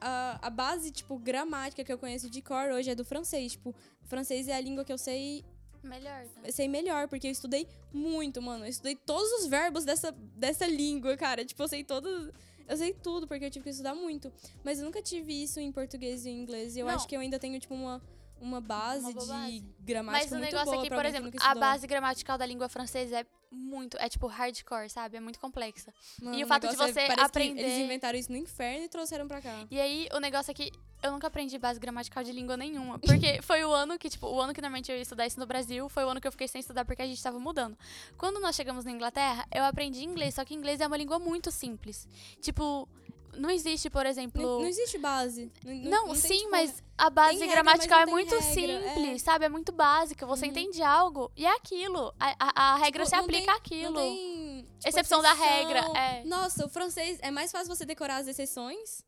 a, 0.00 0.38
a 0.46 0.50
base, 0.50 0.90
tipo, 0.90 1.16
gramática 1.18 1.84
que 1.84 1.92
eu 1.92 1.98
conheço 1.98 2.28
de 2.28 2.42
cor 2.42 2.70
hoje 2.70 2.90
é 2.90 2.94
do 2.94 3.04
francês. 3.04 3.52
Tipo, 3.52 3.74
francês 4.04 4.48
é 4.48 4.54
a 4.54 4.60
língua 4.60 4.84
que 4.84 4.92
eu 4.92 4.98
sei 4.98 5.44
Melhor, 5.82 6.24
né? 6.24 6.30
eu 6.44 6.52
sei 6.52 6.68
melhor, 6.68 7.08
porque 7.08 7.26
eu 7.26 7.32
estudei 7.32 7.66
muito, 7.92 8.40
mano. 8.40 8.64
Eu 8.64 8.68
estudei 8.68 8.94
todos 8.94 9.28
os 9.40 9.46
verbos 9.46 9.84
dessa, 9.84 10.12
dessa 10.12 10.66
língua, 10.66 11.16
cara. 11.16 11.44
Tipo, 11.44 11.62
eu 11.62 11.68
sei 11.68 11.82
todos. 11.82 12.30
Eu 12.72 12.76
sei 12.78 12.94
tudo, 12.94 13.26
porque 13.28 13.44
eu 13.44 13.50
tive 13.50 13.64
que 13.64 13.70
estudar 13.70 13.94
muito. 13.94 14.32
Mas 14.64 14.78
eu 14.78 14.84
nunca 14.86 15.02
tive 15.02 15.42
isso 15.42 15.60
em 15.60 15.70
português 15.70 16.24
e 16.24 16.30
em 16.30 16.40
inglês. 16.40 16.74
E 16.74 16.80
eu 16.80 16.86
Não. 16.86 16.94
acho 16.94 17.06
que 17.06 17.14
eu 17.14 17.20
ainda 17.20 17.38
tenho, 17.38 17.60
tipo, 17.60 17.74
uma, 17.74 18.00
uma 18.40 18.60
base 18.62 19.04
Uma 19.04 19.12
de 19.20 19.26
base. 19.26 19.64
gramática 19.80 20.24
Mas 20.30 20.32
o 20.32 20.42
negócio 20.42 20.64
boa 20.66 20.78
aqui, 20.78 20.88
pra 20.88 20.96
por 20.96 21.04
exemplo, 21.06 21.30
a 21.40 21.54
base 21.54 21.86
gramatical 21.86 22.38
da 22.38 22.46
língua 22.46 22.68
francesa 22.70 23.20
é 23.20 23.26
muito, 23.50 23.98
é 23.98 24.08
tipo 24.08 24.26
hardcore, 24.26 24.88
sabe? 24.88 25.18
É 25.18 25.20
muito 25.20 25.38
complexa. 25.38 25.92
Mano, 26.22 26.38
e 26.38 26.42
o 26.42 26.46
fato 26.46 26.66
de 26.66 26.74
é- 26.74 26.76
você 26.76 27.06
que 27.06 27.20
aprender- 27.20 27.60
eles 27.60 27.78
inventaram 27.78 28.18
isso 28.18 28.32
no 28.32 28.38
inferno 28.38 28.84
e 28.86 28.88
trouxeram 28.88 29.28
pra 29.28 29.42
cá. 29.42 29.66
E 29.70 29.78
aí, 29.78 30.08
o 30.14 30.18
negócio 30.18 30.50
é 30.50 30.54
que 30.54 30.72
eu 31.02 31.10
nunca 31.12 31.26
aprendi 31.26 31.58
base 31.58 31.78
gramatical 31.80 32.22
de 32.22 32.32
língua 32.32 32.56
nenhuma. 32.56 32.98
Porque 32.98 33.40
foi 33.42 33.64
o 33.64 33.72
ano 33.72 33.98
que, 33.98 34.08
tipo, 34.08 34.26
o 34.26 34.40
ano 34.40 34.52
que 34.54 34.60
normalmente 34.60 34.90
eu 34.90 34.96
ia 34.96 35.02
estudar 35.02 35.26
isso 35.26 35.38
no 35.40 35.46
Brasil, 35.46 35.88
foi 35.88 36.04
o 36.04 36.08
ano 36.08 36.20
que 36.20 36.26
eu 36.28 36.32
fiquei 36.32 36.48
sem 36.48 36.60
estudar 36.60 36.84
porque 36.84 37.02
a 37.02 37.06
gente 37.06 37.22
tava 37.22 37.38
mudando. 37.38 37.76
Quando 38.16 38.40
nós 38.40 38.54
chegamos 38.54 38.84
na 38.84 38.90
Inglaterra, 38.90 39.46
eu 39.52 39.64
aprendi 39.64 40.04
inglês, 40.04 40.34
só 40.34 40.44
que 40.44 40.54
inglês 40.54 40.80
é 40.80 40.86
uma 40.86 40.96
língua 40.96 41.18
muito 41.18 41.50
simples. 41.50 42.06
Tipo, 42.40 42.88
não 43.34 43.48
existe, 43.48 43.88
por 43.88 44.04
exemplo. 44.04 44.42
Não, 44.42 44.60
não 44.60 44.66
existe 44.66 44.98
base. 44.98 45.50
Não, 45.64 45.74
Não, 45.74 46.06
não 46.08 46.12
tem, 46.14 46.16
sim, 46.20 46.38
tipo, 46.38 46.50
mas 46.50 46.82
a 46.98 47.08
base 47.08 47.38
regra, 47.38 47.54
gramatical 47.62 48.00
é 48.00 48.06
muito 48.06 48.34
regra, 48.38 48.46
é. 48.72 48.94
simples, 48.94 49.22
sabe? 49.22 49.44
É 49.46 49.48
muito 49.48 49.72
básica. 49.72 50.26
Você 50.26 50.44
Uhum. 50.44 50.50
entende 50.50 50.82
algo 50.82 51.32
e 51.34 51.46
é 51.46 51.50
aquilo. 51.56 52.12
A, 52.20 52.34
a, 52.38 52.72
a 52.72 52.76
regra 52.76 53.04
Tipo, 53.04 53.16
se 53.16 53.22
aplica 53.22 53.46
tem- 53.46 53.54
àquilo. 53.54 53.94
Não 53.94 54.00
tem, 54.02 54.66
tipo, 54.78 54.88
Exceção 54.88 55.22
da 55.22 55.32
exceção. 55.32 55.48
regra, 55.50 55.80
é. 55.98 56.24
Nossa, 56.24 56.66
o 56.66 56.68
francês 56.68 57.18
é 57.22 57.30
mais 57.30 57.50
fácil 57.50 57.74
você 57.74 57.84
decorar 57.86 58.16
as 58.18 58.26
exceções 58.28 59.02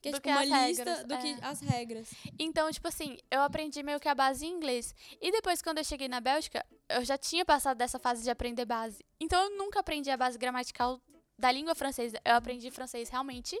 que 0.00 0.08
é 0.08 0.12
Do 0.12 0.16
tipo 0.16 0.28
que 0.28 0.30
uma 0.30 0.44
lista 0.44 0.84
regras, 0.84 1.04
do 1.04 1.18
que 1.18 1.26
é. 1.28 1.38
as 1.42 1.60
regras. 1.60 2.14
Então, 2.38 2.70
tipo 2.70 2.86
assim, 2.88 3.18
eu 3.30 3.40
aprendi 3.40 3.82
meio 3.82 4.00
que 4.00 4.08
a 4.08 4.14
base 4.14 4.46
em 4.46 4.50
inglês. 4.50 4.94
E 5.20 5.30
depois, 5.30 5.60
quando 5.60 5.78
eu 5.78 5.84
cheguei 5.84 6.08
na 6.08 6.20
Bélgica, 6.20 6.64
eu 6.88 7.04
já 7.04 7.18
tinha 7.18 7.44
passado 7.44 7.76
dessa 7.76 7.98
fase 7.98 8.22
de 8.22 8.30
aprender 8.30 8.64
base. 8.64 9.04
Então, 9.20 9.42
eu 9.42 9.56
nunca 9.56 9.80
aprendi 9.80 10.10
a 10.10 10.16
base 10.16 10.38
gramatical 10.38 11.00
da 11.38 11.50
língua 11.50 11.74
francesa. 11.74 12.20
Eu 12.24 12.34
aprendi 12.34 12.70
francês 12.70 13.08
realmente 13.08 13.60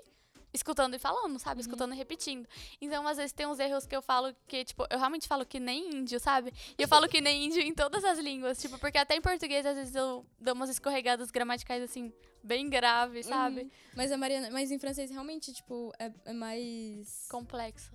escutando 0.52 0.94
e 0.94 0.98
falando, 0.98 1.38
sabe? 1.38 1.60
Escutando 1.60 1.92
e 1.94 1.96
repetindo. 1.96 2.48
Então, 2.80 3.06
às 3.06 3.16
vezes, 3.16 3.32
tem 3.32 3.46
uns 3.46 3.58
erros 3.58 3.86
que 3.86 3.94
eu 3.94 4.02
falo 4.02 4.34
que, 4.46 4.64
tipo, 4.64 4.86
eu 4.90 4.98
realmente 4.98 5.28
falo 5.28 5.44
que 5.44 5.60
nem 5.60 5.94
índio, 5.94 6.18
sabe? 6.18 6.52
E 6.78 6.82
eu 6.82 6.88
falo 6.88 7.08
que 7.08 7.20
nem 7.20 7.46
índio 7.46 7.60
em 7.60 7.74
todas 7.74 8.02
as 8.04 8.18
línguas. 8.18 8.60
Tipo, 8.60 8.78
porque 8.78 8.98
até 8.98 9.14
em 9.16 9.20
português, 9.20 9.64
às 9.66 9.76
vezes, 9.76 9.94
eu 9.94 10.24
dou 10.40 10.54
umas 10.54 10.70
escorregadas 10.70 11.30
gramaticais, 11.30 11.82
assim, 11.82 12.12
bem 12.42 12.68
graves, 12.68 13.26
sabe? 13.26 13.62
Uhum. 13.62 13.70
Mas 13.96 14.10
a 14.12 14.16
Mariana, 14.16 14.50
mas 14.50 14.70
em 14.70 14.78
francês 14.78 15.10
realmente, 15.10 15.52
tipo, 15.52 15.92
é, 15.98 16.10
é 16.24 16.32
mais 16.32 17.26
Complexo. 17.30 17.90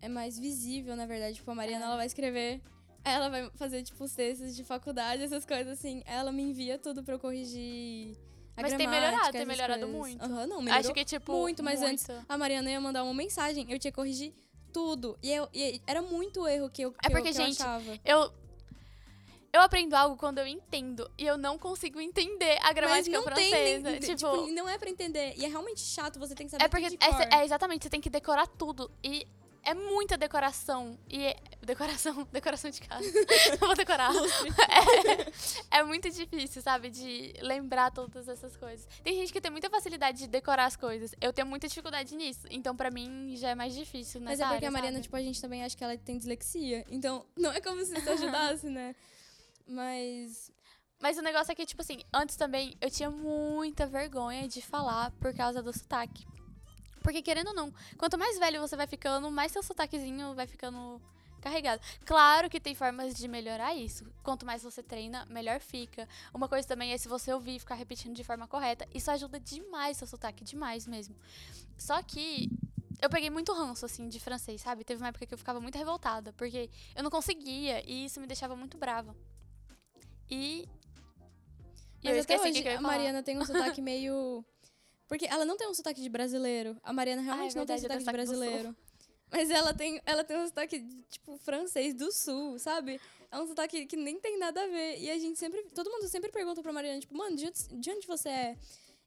é 0.00 0.08
mais 0.08 0.38
visível, 0.38 0.96
na 0.96 1.06
verdade. 1.06 1.36
Tipo, 1.36 1.50
a 1.50 1.54
Mariana 1.54 1.84
É. 1.84 1.88
ela 1.88 1.96
vai 1.96 2.06
escrever, 2.06 2.60
ela 3.04 3.28
vai 3.28 3.50
fazer 3.54 3.82
tipo 3.82 4.02
os 4.04 4.14
textos 4.14 4.56
de 4.56 4.64
faculdade, 4.64 5.22
essas 5.22 5.44
coisas 5.46 5.78
assim. 5.78 6.02
Ela 6.06 6.32
me 6.32 6.42
envia 6.42 6.78
tudo 6.78 7.02
pra 7.04 7.14
eu 7.14 7.18
corrigir 7.18 8.16
a 8.56 8.62
Mas 8.62 8.74
tem 8.74 8.86
melhorado, 8.86 9.32
tem 9.32 9.46
melhorado 9.46 9.80
coisas. 9.86 9.96
muito. 9.98 10.24
Aham, 10.24 10.46
não, 10.46 10.60
melhorou 10.60 10.80
Acho 10.80 10.94
que, 10.94 11.04
tipo. 11.04 11.32
muito, 11.32 11.62
mas 11.62 11.80
antes 11.82 12.06
a 12.28 12.38
Mariana 12.38 12.70
ia 12.70 12.80
mandar 12.80 13.02
uma 13.04 13.14
mensagem, 13.14 13.64
eu 13.70 13.78
tinha 13.78 13.90
que 13.90 13.96
corrigir 13.96 14.32
tudo. 14.72 15.18
E, 15.22 15.30
eu, 15.32 15.48
e 15.52 15.80
era 15.86 16.02
muito 16.02 16.46
erro 16.46 16.70
que 16.70 16.82
eu, 16.82 16.92
que 16.92 16.98
É 17.04 17.10
porque, 17.10 17.28
eu, 17.28 17.32
que 17.32 17.40
eu 17.40 17.46
gente, 17.46 17.62
achava. 17.62 17.98
eu 18.04 18.32
eu 19.52 19.60
aprendo 19.62 19.94
algo 19.94 20.16
quando 20.16 20.38
eu 20.38 20.46
entendo 20.46 21.10
e 21.18 21.26
eu 21.26 21.36
não 21.36 21.58
consigo 21.58 22.00
entender 22.00 22.56
a 22.60 22.66
Mas 22.66 22.74
gramática 22.74 23.16
não 23.16 23.24
tem, 23.24 23.50
francesa. 23.50 23.90
nem, 23.90 24.00
tipo, 24.00 24.16
tipo, 24.16 24.46
não 24.52 24.68
é 24.68 24.78
pra 24.78 24.88
entender. 24.88 25.34
E 25.36 25.44
é 25.44 25.48
realmente 25.48 25.80
chato, 25.80 26.18
você 26.20 26.34
tem 26.36 26.46
que 26.46 26.52
saber 26.52 26.64
é 26.64 26.68
porque 26.68 26.88
tudo 26.90 26.98
de 27.00 27.34
é, 27.34 27.40
é 27.40 27.44
exatamente, 27.44 27.82
você 27.82 27.90
tem 27.90 28.00
que 28.00 28.08
decorar 28.10 28.46
tudo 28.46 28.88
e 29.02 29.26
é 29.62 29.74
muita 29.74 30.16
decoração 30.16 30.98
e 31.08 31.24
é- 31.24 31.36
decoração, 31.62 32.26
decoração 32.32 32.70
de 32.70 32.80
casa. 32.80 33.04
eu 33.52 33.58
vou 33.58 33.74
decorar. 33.74 34.10
é, 35.70 35.78
é 35.78 35.82
muito 35.82 36.10
difícil, 36.10 36.62
sabe, 36.62 36.90
de 36.90 37.34
lembrar 37.40 37.90
todas 37.90 38.28
essas 38.28 38.56
coisas. 38.56 38.86
Tem 39.02 39.14
gente 39.14 39.32
que 39.32 39.40
tem 39.40 39.50
muita 39.50 39.68
facilidade 39.68 40.18
de 40.18 40.26
decorar 40.26 40.66
as 40.66 40.76
coisas. 40.76 41.14
Eu 41.20 41.32
tenho 41.32 41.46
muita 41.46 41.68
dificuldade 41.68 42.14
nisso, 42.16 42.46
então 42.50 42.76
pra 42.76 42.90
mim 42.90 43.34
já 43.36 43.50
é 43.50 43.54
mais 43.54 43.74
difícil 43.74 44.20
Mas 44.20 44.40
é 44.40 44.44
porque 44.44 44.56
área, 44.56 44.68
a 44.68 44.72
Mariana, 44.72 44.96
sabe? 44.96 45.02
tipo, 45.04 45.16
a 45.16 45.22
gente 45.22 45.40
também 45.40 45.64
acha 45.64 45.76
que 45.76 45.84
ela 45.84 45.96
tem 45.98 46.18
dislexia. 46.18 46.84
Então, 46.88 47.26
não 47.36 47.52
é 47.52 47.60
como 47.60 47.84
se 47.84 47.96
isso 47.96 48.10
ajudasse, 48.10 48.68
né? 48.68 48.94
Mas. 49.66 50.50
Mas 50.98 51.16
o 51.16 51.22
negócio 51.22 51.50
é 51.50 51.54
que, 51.54 51.64
tipo 51.64 51.80
assim, 51.80 52.00
antes 52.12 52.36
também 52.36 52.76
eu 52.78 52.90
tinha 52.90 53.10
muita 53.10 53.86
vergonha 53.86 54.46
de 54.46 54.60
falar 54.60 55.10
por 55.12 55.34
causa 55.34 55.62
do 55.62 55.72
sotaque. 55.72 56.26
Porque, 57.02 57.22
querendo 57.22 57.48
ou 57.48 57.54
não, 57.54 57.72
quanto 57.96 58.18
mais 58.18 58.38
velho 58.38 58.60
você 58.60 58.76
vai 58.76 58.86
ficando, 58.86 59.30
mais 59.30 59.52
seu 59.52 59.62
sotaquezinho 59.62 60.34
vai 60.34 60.46
ficando 60.46 61.00
carregado. 61.40 61.80
Claro 62.04 62.48
que 62.48 62.60
tem 62.60 62.74
formas 62.74 63.14
de 63.14 63.26
melhorar 63.26 63.74
isso. 63.74 64.04
Quanto 64.22 64.44
mais 64.44 64.62
você 64.62 64.82
treina, 64.82 65.26
melhor 65.26 65.60
fica. 65.60 66.06
Uma 66.32 66.48
coisa 66.48 66.68
também 66.68 66.92
é 66.92 66.98
se 66.98 67.08
você 67.08 67.32
ouvir 67.32 67.56
e 67.56 67.58
ficar 67.58 67.74
repetindo 67.74 68.14
de 68.14 68.22
forma 68.22 68.46
correta. 68.46 68.86
Isso 68.94 69.10
ajuda 69.10 69.40
demais 69.40 69.96
seu 69.96 70.06
sotaque, 70.06 70.44
demais 70.44 70.86
mesmo. 70.86 71.16
Só 71.76 72.02
que 72.02 72.50
eu 73.00 73.08
peguei 73.08 73.30
muito 73.30 73.52
ranço, 73.52 73.86
assim, 73.86 74.08
de 74.08 74.20
francês, 74.20 74.60
sabe? 74.60 74.84
Teve 74.84 75.02
uma 75.02 75.08
época 75.08 75.26
que 75.26 75.32
eu 75.32 75.38
ficava 75.38 75.60
muito 75.60 75.76
revoltada, 75.76 76.32
porque 76.34 76.68
eu 76.94 77.02
não 77.02 77.10
conseguia 77.10 77.82
e 77.90 78.04
isso 78.04 78.20
me 78.20 78.26
deixava 78.26 78.54
muito 78.54 78.76
brava. 78.76 79.16
E. 80.28 80.68
e 82.02 82.04
Mas 82.04 82.14
eu 82.14 82.20
esqueci 82.20 82.48
hoje, 82.48 82.62
que, 82.62 82.68
eu 82.68 82.72
ia 82.72 82.78
a 82.78 82.82
falar. 82.82 82.94
Mariana 82.94 83.22
tem 83.22 83.38
um 83.38 83.44
sotaque 83.44 83.80
meio. 83.82 84.44
Porque 85.10 85.26
ela 85.26 85.44
não 85.44 85.56
tem 85.56 85.68
um 85.68 85.74
sotaque 85.74 86.00
de 86.00 86.08
brasileiro. 86.08 86.76
A 86.84 86.92
Mariana 86.92 87.20
realmente 87.20 87.56
não 87.56 87.66
tem 87.66 87.74
Ah, 87.74 87.78
é 87.78 87.80
verdade, 87.80 88.00
eu 88.00 88.00
sotaque 88.00 88.04
de 88.04 88.12
brasileiro. 88.12 88.76
Mas 89.28 89.50
ela 89.50 89.74
tem, 89.74 90.00
ela 90.06 90.22
tem 90.22 90.38
um 90.38 90.46
sotaque, 90.46 90.78
de, 90.78 91.02
tipo, 91.10 91.36
francês 91.38 91.94
do 91.94 92.12
sul, 92.12 92.60
sabe? 92.60 93.00
É 93.28 93.36
um 93.40 93.46
sotaque 93.48 93.86
que 93.86 93.96
nem 93.96 94.20
tem 94.20 94.38
nada 94.38 94.62
a 94.62 94.68
ver. 94.68 95.00
E 95.00 95.10
a 95.10 95.18
gente 95.18 95.36
sempre. 95.36 95.64
Todo 95.74 95.90
mundo 95.90 96.06
sempre 96.06 96.30
pergunta 96.30 96.62
pra 96.62 96.72
Mariana, 96.72 97.00
tipo, 97.00 97.16
mano, 97.16 97.34
de 97.34 97.44
onde, 97.44 97.80
de 97.80 97.90
onde 97.90 98.06
você 98.06 98.28
é? 98.28 98.56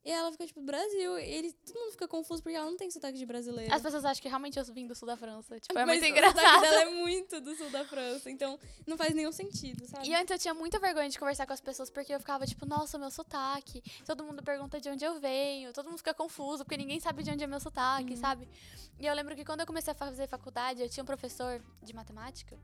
E 0.06 0.12
ela 0.12 0.32
fica, 0.32 0.46
tipo, 0.46 0.62
Brasil. 0.62 1.18
E 1.18 1.24
ele, 1.24 1.54
todo 1.54 1.80
mundo 1.80 1.92
fica 1.92 2.08
confuso 2.08 2.44
porque 2.44 2.56
ela 2.58 2.70
não 2.70 2.76
tem 2.78 2.92
sotaque 2.92 3.18
de 3.18 3.26
brasileiro. 3.26 3.74
As 3.74 3.82
pessoas 3.82 4.04
acham 4.04 4.22
que 4.22 4.28
realmente 4.28 4.60
eu 4.60 4.66
vim 4.66 4.86
do 4.86 4.94
sul 4.94 5.08
da 5.08 5.16
França. 5.16 5.60
Tipo, 5.60 5.80
é 5.80 5.86
Mas 5.86 6.00
muito 6.00 6.04
O 6.04 6.16
sotaque 6.18 6.30
engraçado. 6.36 6.62
dela 6.62 6.82
é 6.82 6.90
muito 6.90 7.40
do 7.42 7.56
sul 7.56 7.70
da 7.70 7.86
França. 7.86 8.30
Então, 8.30 8.60
não 8.86 8.98
faz 8.98 9.14
nenhum 9.16 9.32
sentido, 9.32 9.88
sabe? 9.88 10.08
E 10.08 10.14
antes 10.14 10.32
eu 10.32 10.38
tinha 10.40 10.54
muita 10.54 10.78
vergonha 10.78 11.10
de 11.10 11.18
conversar 11.18 11.48
com 11.48 11.54
as 11.54 11.62
pessoas 11.62 11.90
porque 11.90 12.14
eu 12.14 12.20
ficava 12.20 12.46
tipo, 12.46 12.66
nossa, 12.66 12.98
meu 12.98 13.10
sotaque. 13.10 13.82
Todo 14.06 14.24
mundo 14.26 14.44
pergunta 14.44 14.80
de 14.82 14.90
onde 14.90 15.06
eu 15.06 15.20
venho, 15.20 15.72
todo 15.72 15.86
mundo 15.86 15.98
fica 15.98 16.14
confuso 16.14 16.66
porque 16.66 16.76
ninguém 16.78 17.00
sabe 17.00 17.24
de 17.24 17.32
onde 17.32 17.44
é 17.44 17.48
meu 17.48 17.60
sotaque, 17.62 18.18
sabe? 18.18 18.48
E 19.00 19.06
eu 19.06 19.14
lembro 19.16 19.36
que 19.36 19.44
quando 19.46 19.62
eu 19.62 19.66
comecei 19.66 19.92
a 19.92 19.96
fazer 19.96 20.28
faculdade, 20.28 20.82
eu 20.82 20.90
tinha 20.90 21.04
um 21.04 21.08
professor 21.08 21.62
de 21.82 21.94
matemática 21.94 22.58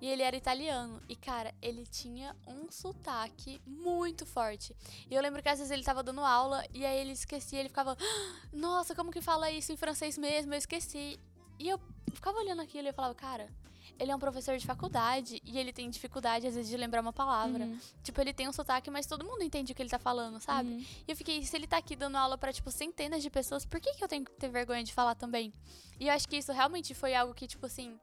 e 0.00 0.06
ele 0.08 0.22
era 0.22 0.36
italiano. 0.36 1.00
E 1.08 1.16
cara, 1.16 1.54
ele 1.60 1.86
tinha 1.86 2.34
um 2.46 2.70
sotaque 2.70 3.60
muito 3.66 4.24
forte. 4.24 4.74
E 5.10 5.14
eu 5.14 5.20
lembro 5.20 5.42
que 5.42 5.48
às 5.48 5.58
vezes 5.58 5.70
ele 5.70 5.82
tava 5.82 6.02
dando 6.02 6.20
aula 6.20 6.64
e 6.72 6.83
aí 6.84 6.98
ele 6.98 7.12
esquecia, 7.12 7.60
ele 7.60 7.68
ficava, 7.68 7.96
"Ah, 7.98 8.46
nossa, 8.52 8.94
como 8.94 9.10
que 9.10 9.20
fala 9.20 9.50
isso 9.50 9.72
em 9.72 9.76
francês 9.76 10.16
mesmo? 10.18 10.52
Eu 10.54 10.58
esqueci. 10.58 11.18
E 11.58 11.68
eu 11.68 11.80
ficava 12.12 12.38
olhando 12.38 12.62
aquilo 12.62 12.86
e 12.86 12.90
eu 12.90 12.94
falava, 12.94 13.14
cara. 13.14 13.48
Ele 13.96 14.10
é 14.10 14.16
um 14.16 14.18
professor 14.18 14.56
de 14.56 14.66
faculdade 14.66 15.40
e 15.44 15.56
ele 15.56 15.72
tem 15.72 15.88
dificuldade, 15.88 16.48
às 16.48 16.54
vezes, 16.56 16.68
de 16.68 16.76
lembrar 16.76 17.00
uma 17.00 17.12
palavra. 17.12 17.64
Uhum. 17.64 17.78
Tipo, 18.02 18.20
ele 18.20 18.32
tem 18.32 18.48
um 18.48 18.52
sotaque, 18.52 18.90
mas 18.90 19.06
todo 19.06 19.24
mundo 19.24 19.42
entende 19.42 19.70
o 19.70 19.74
que 19.74 19.80
ele 19.80 19.90
tá 19.90 20.00
falando, 20.00 20.40
sabe? 20.40 20.68
Uhum. 20.68 20.84
E 21.06 21.12
eu 21.12 21.16
fiquei, 21.16 21.44
se 21.44 21.54
ele 21.56 21.66
tá 21.66 21.76
aqui 21.76 21.94
dando 21.94 22.16
aula 22.16 22.36
pra, 22.36 22.52
tipo, 22.52 22.72
centenas 22.72 23.22
de 23.22 23.30
pessoas, 23.30 23.64
por 23.64 23.78
que, 23.78 23.94
que 23.94 24.02
eu 24.02 24.08
tenho 24.08 24.24
que 24.24 24.32
ter 24.32 24.48
vergonha 24.48 24.82
de 24.82 24.92
falar 24.92 25.14
também? 25.14 25.52
E 26.00 26.08
eu 26.08 26.12
acho 26.12 26.28
que 26.28 26.36
isso 26.36 26.50
realmente 26.52 26.92
foi 26.92 27.14
algo 27.14 27.32
que, 27.34 27.46
tipo 27.46 27.66
assim, 27.66 27.96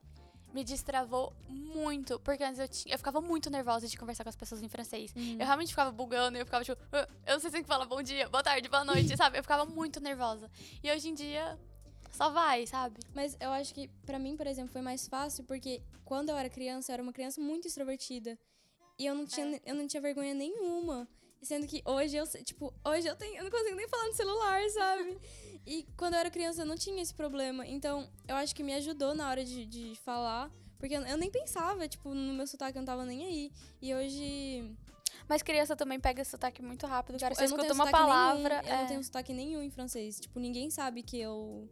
me 0.54 0.64
destravou 0.64 1.34
muito. 1.48 2.20
Porque 2.20 2.44
antes 2.44 2.60
eu, 2.60 2.68
tinha, 2.68 2.94
eu 2.94 2.98
ficava 2.98 3.22
muito 3.22 3.50
nervosa 3.50 3.88
de 3.88 3.98
conversar 3.98 4.24
com 4.24 4.30
as 4.30 4.36
pessoas 4.36 4.62
em 4.62 4.68
francês. 4.70 5.14
Uhum. 5.16 5.38
Eu 5.40 5.46
realmente 5.46 5.70
ficava 5.70 5.92
bugando, 5.92 6.38
eu 6.38 6.46
ficava, 6.46 6.64
tipo, 6.64 6.78
"Ah, 6.92 7.08
eu 7.26 7.34
não 7.34 7.40
sei 7.40 7.50
se 7.50 7.54
tem 7.56 7.62
que 7.64 7.68
falar 7.68 7.86
bom 7.86 8.02
dia, 8.02 8.28
boa 8.30 8.44
tarde, 8.44 8.68
boa 8.70 8.84
noite, 8.84 9.16
sabe? 9.18 9.38
Eu 9.38 9.44
ficava 9.44 9.66
muito 9.66 10.00
nervosa. 10.00 10.50
E 10.84 10.92
hoje 10.92 11.10
em 11.10 11.14
dia, 11.14 11.58
só 12.12 12.30
vai, 12.30 12.68
sabe? 12.68 13.00
Mas 13.14 13.38
eu 13.40 13.52
acho 13.52 13.74
que 13.74 13.88
pra 14.06 14.20
mim, 14.20 14.36
por 14.36 14.48
exemplo, 14.48 14.72
foi 14.72 14.82
mais 14.82 15.08
fácil 15.08 15.44
porque 15.46 15.82
quando 16.04 16.30
eu 16.30 16.36
era 16.38 16.50
criança, 16.50 16.92
eu 16.92 16.96
era 16.96 17.04
uma 17.04 17.14
criança 17.14 17.40
muito 17.40 17.68
extrovertida. 17.68 18.38
E 19.00 19.06
eu 19.06 19.16
não 19.16 19.26
tinha, 19.26 19.60
eu 19.66 19.74
não 19.74 19.88
tinha 19.88 20.02
vergonha 20.02 20.34
nenhuma. 20.34 21.08
Sendo 21.42 21.66
que 21.66 21.82
hoje 21.86 22.16
eu, 22.18 22.28
tipo, 22.44 22.72
hoje 22.86 23.08
eu 23.08 23.16
tenho, 23.16 23.38
eu 23.38 23.44
não 23.44 23.50
consigo 23.50 23.76
nem 23.76 23.88
falar 23.88 24.06
no 24.06 24.14
celular, 24.14 24.70
sabe? 24.70 25.18
E 25.66 25.88
quando 25.96 26.14
eu 26.14 26.20
era 26.20 26.32
criança 26.32 26.62
eu 26.62 26.66
não 26.66 26.76
tinha 26.76 27.02
esse 27.02 27.14
problema. 27.14 27.66
Então, 27.66 28.10
eu 28.28 28.36
acho 28.36 28.56
que 28.56 28.64
me 28.64 28.74
ajudou 28.74 29.14
na 29.14 29.30
hora 29.30 29.44
de, 29.44 29.66
de 29.66 29.96
falar. 30.04 30.52
Porque 30.80 30.96
eu, 30.96 31.02
eu 31.04 31.18
nem 31.18 31.30
pensava, 31.30 31.88
tipo, 31.88 32.14
no 32.14 32.34
meu 32.34 32.48
sotaque, 32.48 32.78
eu 32.78 32.82
não 32.82 32.86
tava 32.86 33.06
nem 33.06 33.26
aí. 33.26 33.52
E 33.82 33.94
hoje. 33.94 34.76
Mas 35.30 35.44
criança 35.44 35.76
também 35.76 36.00
pega 36.00 36.22
esse 36.22 36.32
sotaque 36.32 36.62
muito 36.62 36.88
rápido, 36.88 37.20
cara. 37.20 37.36
Você 37.36 37.46
eu 37.46 37.50
não 37.50 37.58
escuta 37.58 37.74
uma 37.74 37.92
palavra. 37.92 38.62
Nenhum, 38.62 38.68
eu 38.68 38.74
é. 38.74 38.82
não 38.82 38.88
tenho 38.88 39.04
sotaque 39.04 39.34
nenhum 39.34 39.62
em 39.62 39.70
francês. 39.70 40.20
Tipo, 40.20 40.40
ninguém 40.40 40.70
sabe 40.70 41.04
que 41.04 41.20
eu. 41.20 41.70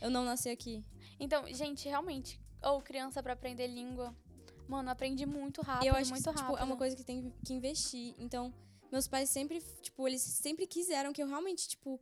Eu 0.00 0.10
não 0.10 0.24
nasci 0.24 0.48
aqui. 0.48 0.84
Então, 1.18 1.44
gente, 1.52 1.88
realmente, 1.88 2.40
ou 2.62 2.80
criança 2.80 3.22
pra 3.22 3.32
aprender 3.32 3.66
língua, 3.66 4.14
mano, 4.68 4.90
aprende 4.90 5.26
muito 5.26 5.62
rápido, 5.62 5.88
eu 5.88 5.94
acho 5.94 6.10
muito 6.10 6.24
que 6.24 6.30
tipo, 6.30 6.40
rápido. 6.40 6.60
é 6.60 6.64
uma 6.64 6.76
coisa 6.76 6.96
que 6.96 7.04
tem 7.04 7.32
que 7.44 7.52
investir. 7.52 8.14
Então, 8.18 8.52
meus 8.90 9.08
pais 9.08 9.30
sempre, 9.30 9.60
tipo, 9.80 10.06
eles 10.06 10.22
sempre 10.22 10.66
quiseram 10.66 11.12
que 11.12 11.22
eu 11.22 11.26
realmente, 11.26 11.68
tipo, 11.68 12.00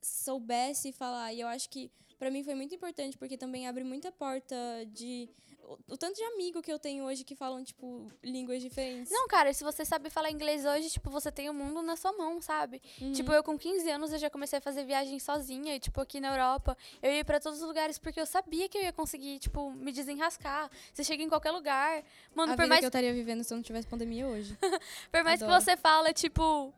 soubesse 0.00 0.92
falar. 0.92 1.32
E 1.32 1.40
eu 1.40 1.48
acho 1.48 1.68
que 1.68 1.90
pra 2.20 2.30
mim 2.30 2.44
foi 2.44 2.54
muito 2.54 2.74
importante, 2.74 3.16
porque 3.16 3.38
também 3.38 3.66
abre 3.66 3.82
muita 3.82 4.12
porta 4.12 4.54
de. 4.92 5.26
O, 5.62 5.94
o 5.94 5.96
tanto 5.96 6.16
de 6.16 6.22
amigo 6.24 6.60
que 6.60 6.70
eu 6.70 6.78
tenho 6.78 7.04
hoje 7.04 7.24
que 7.24 7.34
falam, 7.34 7.62
tipo, 7.62 8.06
línguas 8.22 8.60
diferentes. 8.60 9.10
Não, 9.10 9.26
cara, 9.28 9.54
se 9.54 9.62
você 9.62 9.84
sabe 9.84 10.10
falar 10.10 10.30
inglês 10.30 10.64
hoje, 10.64 10.90
tipo, 10.90 11.08
você 11.10 11.30
tem 11.30 11.48
o 11.48 11.54
mundo 11.54 11.80
na 11.80 11.96
sua 11.96 12.12
mão, 12.12 12.42
sabe? 12.42 12.82
Uhum. 13.00 13.12
Tipo, 13.12 13.32
eu 13.32 13.42
com 13.42 13.56
15 13.56 13.88
anos 13.88 14.12
eu 14.12 14.18
já 14.18 14.28
comecei 14.28 14.58
a 14.58 14.60
fazer 14.60 14.84
viagem 14.84 15.18
sozinha, 15.18 15.76
e, 15.76 15.80
tipo, 15.80 16.00
aqui 16.00 16.20
na 16.20 16.28
Europa, 16.34 16.76
eu 17.00 17.12
ia 17.12 17.24
pra 17.24 17.38
todos 17.38 17.60
os 17.60 17.66
lugares 17.66 17.98
porque 17.98 18.20
eu 18.20 18.26
sabia 18.26 18.68
que 18.68 18.76
eu 18.76 18.82
ia 18.82 18.92
conseguir, 18.92 19.38
tipo, 19.38 19.70
me 19.70 19.92
desenrascar. 19.92 20.68
Você 20.92 21.04
chega 21.04 21.22
em 21.22 21.28
qualquer 21.28 21.52
lugar. 21.52 22.02
Mano, 22.34 22.52
a 22.52 22.56
por 22.56 22.66
mais, 22.66 22.80
que 22.80 22.86
eu 22.86 22.88
estaria 22.88 23.14
vivendo 23.14 23.44
se 23.44 23.54
eu 23.54 23.56
não 23.56 23.62
tivesse 23.62 23.86
pandemia 23.86 24.26
hoje. 24.26 24.58
por 25.10 25.22
mais 25.22 25.38
que 25.38 25.44
adoro. 25.44 25.62
você 25.62 25.76
fala, 25.76 26.12
tipo. 26.12 26.74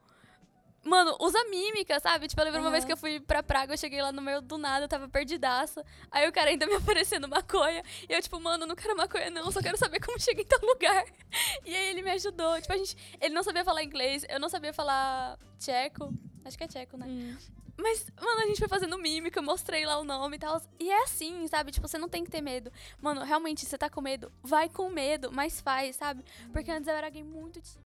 Mano, 0.85 1.16
usa 1.21 1.38
mímica, 1.45 2.01
sabe? 2.01 2.27
Tipo, 2.27 2.40
eu 2.40 2.47
lembro 2.47 2.61
uma 2.61 2.71
vez 2.71 2.85
que 2.85 2.92
eu 2.92 2.97
fui 2.97 3.21
pra 3.21 3.42
Praga, 3.42 3.73
eu 3.73 3.79
cheguei 3.79 4.03
lá 4.03 4.11
no 4.11 4.21
meio 4.21 4.40
do 4.40 4.59
nada, 4.59 4.85
eu 4.85 4.88
tava 4.88 5.09
perdidaça. 5.09 5.85
Aí 6.11 6.29
o 6.29 6.33
cara 6.33 6.51
ainda 6.51 6.66
me 6.66 6.75
oferecendo 6.77 7.29
maconha. 7.29 7.83
E 8.09 8.12
eu, 8.12 8.21
tipo, 8.21 8.40
mano, 8.40 8.66
não 8.66 8.75
quero 8.75 8.97
maconha, 8.97 9.31
não, 9.31 9.51
só 9.53 9.61
quero 9.61 9.79
saber 9.79 10.01
como 10.01 10.18
chega 10.18 10.42
em 10.42 10.47
tal 10.47 10.61
lugar. 10.61 11.05
E 11.64 11.75
aí 11.75 11.90
ele 11.90 12.03
me 12.03 12.11
ajudou. 12.11 12.61
Tipo, 12.61 12.75
a 12.75 12.77
gente. 12.77 12.97
Ele 13.21 13.35
não 13.35 13.42
sabia 13.42 13.64
falar 13.64 13.83
inglês, 13.83 14.27
eu 14.29 14.38
não 14.38 14.49
sabia 14.49 14.73
falar 14.73 15.38
tcheco. 15.59 16.12
Acho 16.45 16.59
que 16.59 16.64
é 16.64 16.68
tcheco, 16.68 16.97
né? 16.97 17.07
Hum. 17.09 17.37
Mas, 17.77 18.07
mano, 18.21 18.42
a 18.42 18.47
gente 18.47 18.59
foi 18.59 18.68
fazendo 18.68 18.99
mímica, 18.99 19.38
eu 19.38 19.42
mostrei 19.42 19.87
lá 19.87 19.99
o 19.99 20.05
nome 20.05 20.37
e 20.37 20.38
tal. 20.38 20.61
E 20.79 20.90
é 20.90 21.03
assim, 21.05 21.47
sabe? 21.49 21.73
Tipo, 21.73 21.88
você 21.88 21.99
não 21.99 22.09
tem 22.09 22.23
que 22.23 22.31
ter 22.31 22.40
medo. 22.40 22.71
Mano, 23.01 23.23
realmente, 23.25 23.64
você 23.64 23.79
tá 23.79 23.88
com 23.88 24.01
medo, 24.01 24.31
vai 24.42 24.68
com 24.68 24.88
medo, 24.90 25.33
mas 25.33 25.61
faz, 25.61 25.97
sabe? 25.97 26.23
Porque 26.53 26.71
antes 26.71 26.87
eu 26.87 26.95
era 26.95 27.07
alguém 27.07 27.25
muito. 27.25 27.61